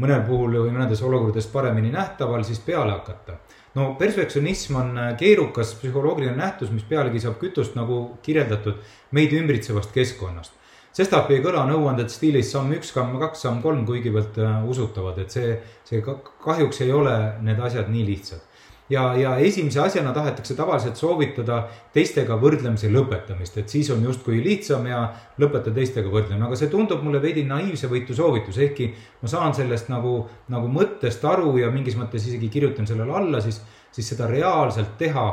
mõnel 0.00 0.22
puhul 0.26 0.58
või 0.58 0.74
mõnedes 0.74 1.02
olukordades 1.02 1.46
paremini 1.52 1.92
nähtaval, 1.94 2.44
siis 2.44 2.58
peale 2.64 2.92
hakata 2.96 3.38
no 3.74 3.94
perfektsionism 3.98 4.76
on 4.76 4.98
äh, 4.98 5.16
keerukas 5.18 5.74
psühholoogiline 5.80 6.36
nähtus, 6.38 6.70
mis 6.70 6.86
pealegi 6.88 7.22
saab 7.22 7.38
kütust 7.42 7.74
nagu 7.78 8.18
kirjeldatud 8.22 8.82
meid 9.16 9.34
ümbritsevast 9.34 9.92
keskkonnast. 9.94 10.52
sestap 10.94 11.30
ei 11.34 11.42
kõla 11.42 11.64
nõuanded 11.66 12.10
stiilis 12.12 12.52
samm 12.54 12.72
üks, 12.76 12.92
samm 12.94 13.18
kaks, 13.18 13.42
samm 13.46 13.62
kolm 13.62 13.84
kuigivõrd 13.86 14.38
äh, 14.38 14.56
usutavad, 14.70 15.18
et 15.18 15.30
see, 15.34 15.56
see 15.84 16.02
kahjuks 16.04 16.80
ei 16.86 16.92
ole 16.92 17.16
need 17.42 17.60
asjad 17.60 17.90
nii 17.90 18.06
lihtsad 18.12 18.42
ja, 18.88 19.14
ja 19.16 19.36
esimese 19.36 19.80
asjana 19.80 20.12
tahetakse 20.12 20.54
tavaliselt 20.54 20.98
soovitada 21.00 21.60
teistega 21.94 22.36
võrdlemise 22.40 22.90
lõpetamist, 22.92 23.56
et 23.60 23.72
siis 23.72 23.88
on 23.94 24.02
justkui 24.04 24.40
lihtsam 24.44 24.86
ja 24.88 25.06
lõpeta 25.40 25.72
teistega 25.74 26.10
võrdlemine, 26.12 26.46
aga 26.48 26.58
see 26.58 26.70
tundub 26.72 27.04
mulle 27.04 27.22
veidi 27.22 27.46
naiivse 27.48 27.88
võitu 27.90 28.16
soovitus, 28.16 28.58
ehkki 28.66 28.90
ma 29.22 29.30
saan 29.30 29.56
sellest 29.56 29.88
nagu, 29.92 30.18
nagu 30.52 30.68
mõttest 30.72 31.24
aru 31.28 31.56
ja 31.62 31.72
mingis 31.74 31.96
mõttes 32.00 32.28
isegi 32.28 32.50
kirjutan 32.52 32.88
sellele 32.90 33.16
alla, 33.22 33.40
siis, 33.44 33.62
siis 33.94 34.12
seda 34.12 34.28
reaalselt 34.30 34.98
teha, 35.00 35.26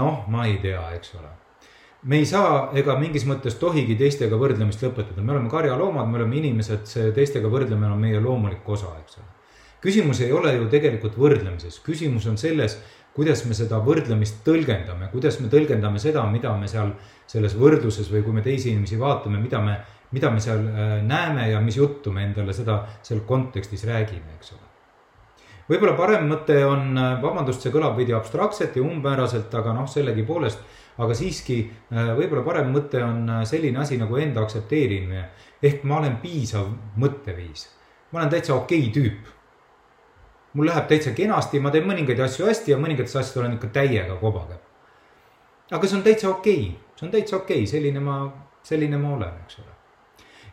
noh, 0.00 0.26
ma 0.28 0.48
ei 0.50 0.58
tea, 0.62 0.82
eks 0.98 1.14
ole. 1.20 1.30
Me 2.04 2.18
ei 2.20 2.26
saa 2.28 2.66
ega 2.76 2.98
mingis 3.00 3.22
mõttes 3.24 3.54
tohigi 3.56 3.94
teistega 3.96 4.36
võrdlemist 4.36 4.82
lõpetada, 4.84 5.22
me 5.24 5.32
oleme 5.32 5.48
karjaloomad, 5.48 6.10
me 6.10 6.18
oleme 6.18 6.36
inimesed, 6.42 6.84
see 6.90 7.14
teistega 7.16 7.48
võrdlemine 7.48 7.94
on 7.94 8.02
meie 8.02 8.20
loomulik 8.20 8.68
osa, 8.68 8.90
eks 9.00 9.22
ole 9.22 9.30
küsimus 9.84 10.20
ei 10.24 10.32
ole 10.32 10.54
ju 10.56 10.68
tegelikult 10.72 11.16
võrdlemises, 11.20 11.76
küsimus 11.84 12.24
on 12.30 12.38
selles, 12.40 12.78
kuidas 13.14 13.44
me 13.46 13.54
seda 13.56 13.78
võrdlemist 13.84 14.40
tõlgendame, 14.46 15.10
kuidas 15.12 15.38
me 15.42 15.50
tõlgendame 15.52 16.00
seda, 16.02 16.24
mida 16.30 16.54
me 16.58 16.68
seal 16.70 16.94
selles 17.30 17.54
võrdluses 17.58 18.08
või 18.10 18.24
kui 18.24 18.34
me 18.34 18.44
teisi 18.44 18.72
inimesi 18.72 18.98
vaatame, 19.00 19.38
mida 19.42 19.60
me, 19.62 19.76
mida 20.16 20.30
me 20.32 20.42
seal 20.42 20.64
äh, 20.66 20.94
näeme 21.06 21.50
ja 21.52 21.60
mis 21.62 21.78
juttu 21.78 22.12
me 22.12 22.24
endale 22.26 22.56
seda 22.56 22.80
seal 23.04 23.22
kontekstis 23.28 23.84
räägime, 23.88 24.38
eks 24.38 24.54
ole. 24.56 24.72
võib-olla 25.68 25.94
parem 26.00 26.26
mõte 26.32 26.58
on, 26.66 26.90
äh, 26.98 27.12
vabandust, 27.22 27.62
see 27.62 27.74
kõlab 27.74 28.00
veidi 28.00 28.16
abstraktselt 28.16 28.80
ja 28.80 28.82
umbmääraselt, 28.82 29.54
aga 29.60 29.76
noh, 29.76 29.86
sellegipoolest, 29.90 30.64
aga 31.04 31.14
siiski 31.14 31.60
äh, 31.68 32.10
võib-olla 32.16 32.42
parem 32.48 32.74
mõte 32.74 33.04
on 33.04 33.30
selline 33.46 33.84
asi 33.84 34.00
nagu 34.00 34.16
enda 34.16 34.42
aktsepteerimine. 34.42 35.28
ehk 35.62 35.84
ma 35.84 36.00
olen 36.00 36.18
piisav 36.24 36.66
mõtteviis, 36.98 37.68
ma 38.10 38.24
olen 38.24 38.34
täitsa 38.34 38.56
okei 38.58 38.88
okay 38.88 38.92
tüüp 38.98 39.33
mul 40.54 40.66
läheb 40.66 40.86
täitsa 40.88 41.12
kenasti, 41.14 41.60
ma 41.60 41.72
teen 41.74 41.86
mõningaid 41.88 42.20
asju 42.24 42.46
hästi 42.46 42.74
ja 42.74 42.78
mõningates 42.80 43.16
asjades 43.18 43.42
olen 43.42 43.56
ikka 43.56 43.72
täiega 43.74 44.16
kobaga. 44.20 44.58
aga 45.70 45.86
see 45.86 45.96
on 45.98 46.02
täitsa 46.02 46.30
okei 46.30 46.60
okay., 46.68 46.96
see 46.96 47.06
on 47.06 47.12
täitsa 47.12 47.36
okei 47.36 47.62
okay., 47.64 47.70
selline 47.70 48.00
ma, 48.00 48.18
selline 48.62 48.98
ma 48.98 49.14
olen, 49.16 49.40
eks 49.44 49.58
ole. 49.58 49.72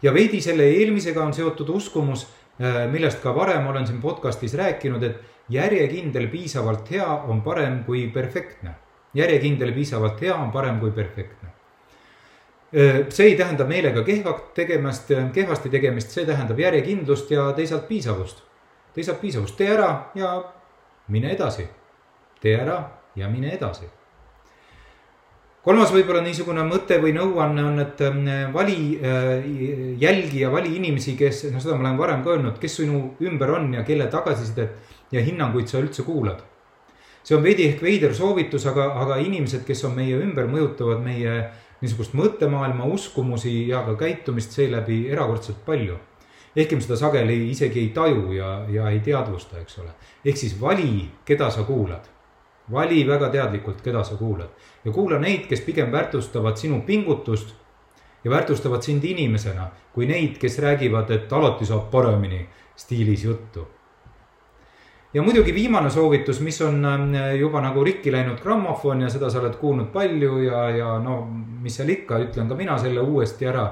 ja 0.01 0.13
veidi 0.13 0.41
selle 0.41 0.65
eelmisega 0.77 1.23
on 1.23 1.33
seotud 1.33 1.69
uskumus, 1.69 2.25
äh, 2.57 2.87
millest 2.91 3.21
ka 3.21 3.35
varem 3.35 3.67
olen 3.67 3.87
siin 3.87 4.01
podcast'is 4.01 4.57
rääkinud, 4.57 5.03
et 5.03 5.21
järjekindel 5.49 6.27
piisavalt 6.27 6.91
hea 6.91 7.07
on 7.07 7.41
parem 7.41 7.83
kui 7.83 8.07
perfektne. 8.07 8.75
järjekindel 9.13 9.73
piisavalt 9.73 10.21
hea 10.21 10.35
on 10.35 10.51
parem 10.51 10.79
kui 10.79 10.91
perfektne 10.91 11.49
äh, 12.73 13.03
see 13.09 13.33
ei 13.33 13.35
tähenda 13.35 13.69
meelega 13.69 14.03
kehva 14.03 14.39
tegemist, 14.55 15.13
kehvasti 15.33 15.69
tegemist, 15.69 16.09
see 16.09 16.25
tähendab 16.25 16.59
järjekindlust 16.59 17.31
ja 17.31 17.51
teisalt 17.53 17.87
piisavust 17.87 18.47
teisalt 18.93 19.21
piisavust, 19.21 19.57
tee 19.57 19.71
ära 19.71 19.91
ja 20.15 20.35
mine 21.07 21.31
edasi. 21.35 21.67
tee 22.41 22.55
ära 22.57 22.77
ja 23.15 23.29
mine 23.29 23.53
edasi. 23.53 23.85
kolmas 25.63 25.91
võib-olla 25.93 26.23
niisugune 26.25 26.63
mõte 26.65 26.97
või 27.01 27.13
nõuanne 27.13 27.63
on, 27.63 27.79
et 27.83 28.01
ähm, 28.01 28.23
vali 28.53 28.97
äh, 28.97 29.43
jälgi 30.01 30.41
ja 30.41 30.51
vali 30.51 30.75
inimesi, 30.75 31.13
kes, 31.17 31.43
no 31.53 31.59
seda 31.61 31.75
ma 31.75 31.89
olen 31.89 31.99
varem 31.99 32.23
ka 32.23 32.33
öelnud, 32.35 32.57
kes 32.59 32.79
sinu 32.81 33.01
ümber 33.21 33.51
on 33.57 33.73
ja 33.77 33.83
kelle 33.85 34.07
tagasisidet 34.09 34.97
ja 35.11 35.21
hinnanguid 35.21 35.69
sa 35.69 35.77
üldse 35.79 36.03
kuulad. 36.03 36.41
see 37.23 37.37
on 37.37 37.43
veidi 37.43 37.67
ehk 37.69 37.83
veider 37.85 38.15
soovitus, 38.17 38.65
aga, 38.65 38.87
aga 39.03 39.19
inimesed, 39.21 39.61
kes 39.65 39.83
on 39.85 39.93
meie 39.95 40.17
ümber, 40.17 40.47
mõjutavad 40.49 41.03
meie 41.05 41.35
niisugust 41.81 42.15
mõttemaailma, 42.17 42.85
uskumusi 42.85 43.67
ja 43.67 43.83
ka 43.85 43.93
käitumist 43.99 44.57
seeläbi 44.57 45.03
erakordselt 45.13 45.61
palju 45.65 45.99
ehkki 46.55 46.75
me 46.75 46.81
seda 46.81 46.95
sageli 46.99 47.37
isegi 47.51 47.79
ei 47.79 47.89
taju 47.95 48.33
ja, 48.33 48.65
ja 48.69 48.89
ei 48.89 48.99
teadvusta, 48.99 49.59
eks 49.59 49.79
ole. 49.79 49.91
ehk 50.25 50.37
siis 50.37 50.61
vali, 50.61 51.09
keda 51.25 51.49
sa 51.49 51.63
kuulad. 51.63 52.09
vali 52.71 53.07
väga 53.07 53.29
teadlikult, 53.29 53.81
keda 53.81 54.03
sa 54.03 54.15
kuulad 54.15 54.49
ja 54.85 54.91
kuula 54.91 55.19
neid, 55.19 55.47
kes 55.47 55.61
pigem 55.61 55.91
väärtustavad 55.91 56.57
sinu 56.57 56.81
pingutust 56.81 57.55
ja 58.23 58.31
väärtustavad 58.31 58.81
sind 58.81 59.03
inimesena, 59.03 59.67
kui 59.93 60.05
neid, 60.05 60.37
kes 60.37 60.59
räägivad, 60.59 61.09
et 61.11 61.33
alati 61.33 61.65
saab 61.65 61.91
paremini 61.91 62.47
stiilis 62.75 63.23
juttu. 63.23 63.67
ja 65.13 65.21
muidugi 65.21 65.53
viimane 65.53 65.89
soovitus, 65.89 66.39
mis 66.39 66.61
on 66.61 66.85
ähm, 66.85 67.15
juba 67.39 67.61
nagu 67.61 67.83
rikki 67.83 68.11
läinud 68.11 68.39
grammofon 68.39 69.01
ja 69.01 69.09
seda 69.09 69.29
sa 69.29 69.39
oled 69.39 69.57
kuulnud 69.59 69.89
palju 69.91 70.37
ja, 70.37 70.69
ja 70.69 70.99
no 70.99 71.25
mis 71.61 71.75
seal 71.75 71.89
ikka, 71.89 72.19
ütlen 72.27 72.47
ka 72.47 72.55
mina 72.55 72.77
selle 72.77 73.01
uuesti 73.01 73.45
ära 73.45 73.65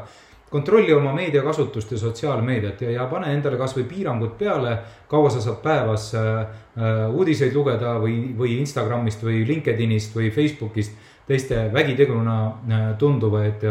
kontrolli 0.49 0.93
oma 0.93 1.13
meediakasutust 1.13 1.91
ja 1.91 1.97
sotsiaalmeediat 1.97 2.81
ja, 2.81 2.91
ja 2.91 3.05
pane 3.09 3.33
endale 3.33 3.57
kasvõi 3.57 3.83
piirangud 3.89 4.33
peale, 4.37 4.77
kaua 5.07 5.29
sa 5.29 5.41
saad 5.43 5.61
päevas 5.63 6.09
äh, 6.17 6.39
äh, 6.41 7.03
uudiseid 7.13 7.53
lugeda 7.53 7.95
või, 8.01 8.33
või 8.37 8.57
Instagramist 8.59 9.23
või 9.23 9.43
LinkedInist 9.47 10.15
või 10.15 10.31
Facebookist 10.33 10.97
teiste 11.29 11.67
vägiteguna 11.73 12.37
äh, 12.45 12.87
tunduvaid 12.97 13.65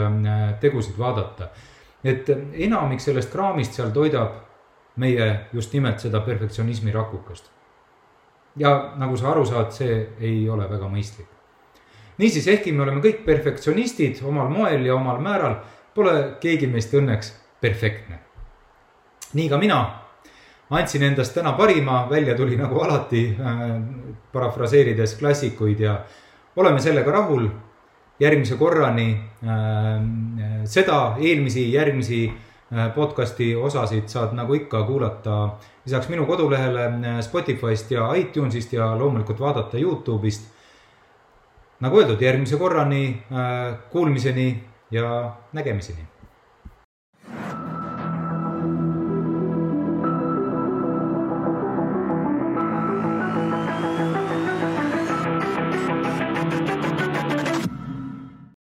tegusid 0.61 0.99
vaadata. 0.99 1.49
et 2.05 2.29
enamik 2.55 3.01
sellest 3.01 3.33
kraamist 3.33 3.75
seal 3.75 3.91
toidab 3.91 4.37
meie 4.97 5.41
just 5.53 5.73
nimelt 5.73 6.01
seda 6.01 6.21
perfektsionismi 6.21 6.93
rakukest. 6.93 7.51
ja 8.57 8.93
nagu 8.97 9.17
sa 9.17 9.31
aru 9.31 9.45
saad, 9.47 9.73
see 9.73 10.07
ei 10.21 10.49
ole 10.49 10.71
väga 10.71 10.87
mõistlik. 10.87 11.27
niisiis, 12.19 12.47
ehkki 12.47 12.73
me 12.73 12.83
oleme 12.83 13.01
kõik 13.01 13.25
perfektsionistid 13.25 14.23
omal 14.23 14.49
moel 14.49 14.87
ja 14.87 14.95
omal 14.95 15.19
määral 15.19 15.59
Pole 15.99 16.19
keegi 16.39 16.69
meist 16.71 16.93
õnneks 16.95 17.33
perfektne. 17.61 18.21
nii 19.35 19.49
ka 19.51 19.59
mina 19.59 19.79
andsin 20.71 21.03
endast 21.03 21.35
täna 21.35 21.53
parima, 21.59 22.05
välja 22.11 22.37
tuli 22.39 22.57
nagu 22.57 22.79
alati 22.81 23.25
äh,, 23.35 23.65
parafraseerides 24.33 25.17
klassikuid 25.19 25.81
ja 25.81 25.97
oleme 26.57 26.81
sellega 26.81 27.11
rahul. 27.11 27.49
järgmise 28.21 28.57
korrani 28.57 29.13
äh, 29.47 30.07
seda, 30.65 31.17
eelmisi, 31.19 31.73
järgmisi 31.73 32.23
äh, 32.29 32.95
podcast'i 32.95 33.57
osasid 33.57 34.09
saad 34.09 34.33
nagu 34.35 34.55
ikka 34.55 34.83
kuulata 34.83 35.51
lisaks 35.87 36.09
minu 36.09 36.27
kodulehele 36.27 36.85
äh, 36.85 37.21
Spotify'st 37.21 37.91
ja 37.91 38.13
iTunes'ist 38.15 38.73
ja 38.73 38.99
loomulikult 38.99 39.41
vaadata 39.41 39.79
Youtube'ist. 39.79 40.47
nagu 41.81 41.99
öeldud, 41.99 42.21
järgmise 42.23 42.57
korrani 42.57 43.23
äh,, 43.33 43.79
kuulmiseni 43.91 44.68
ja 44.91 45.37
nägemiseni 45.53 46.07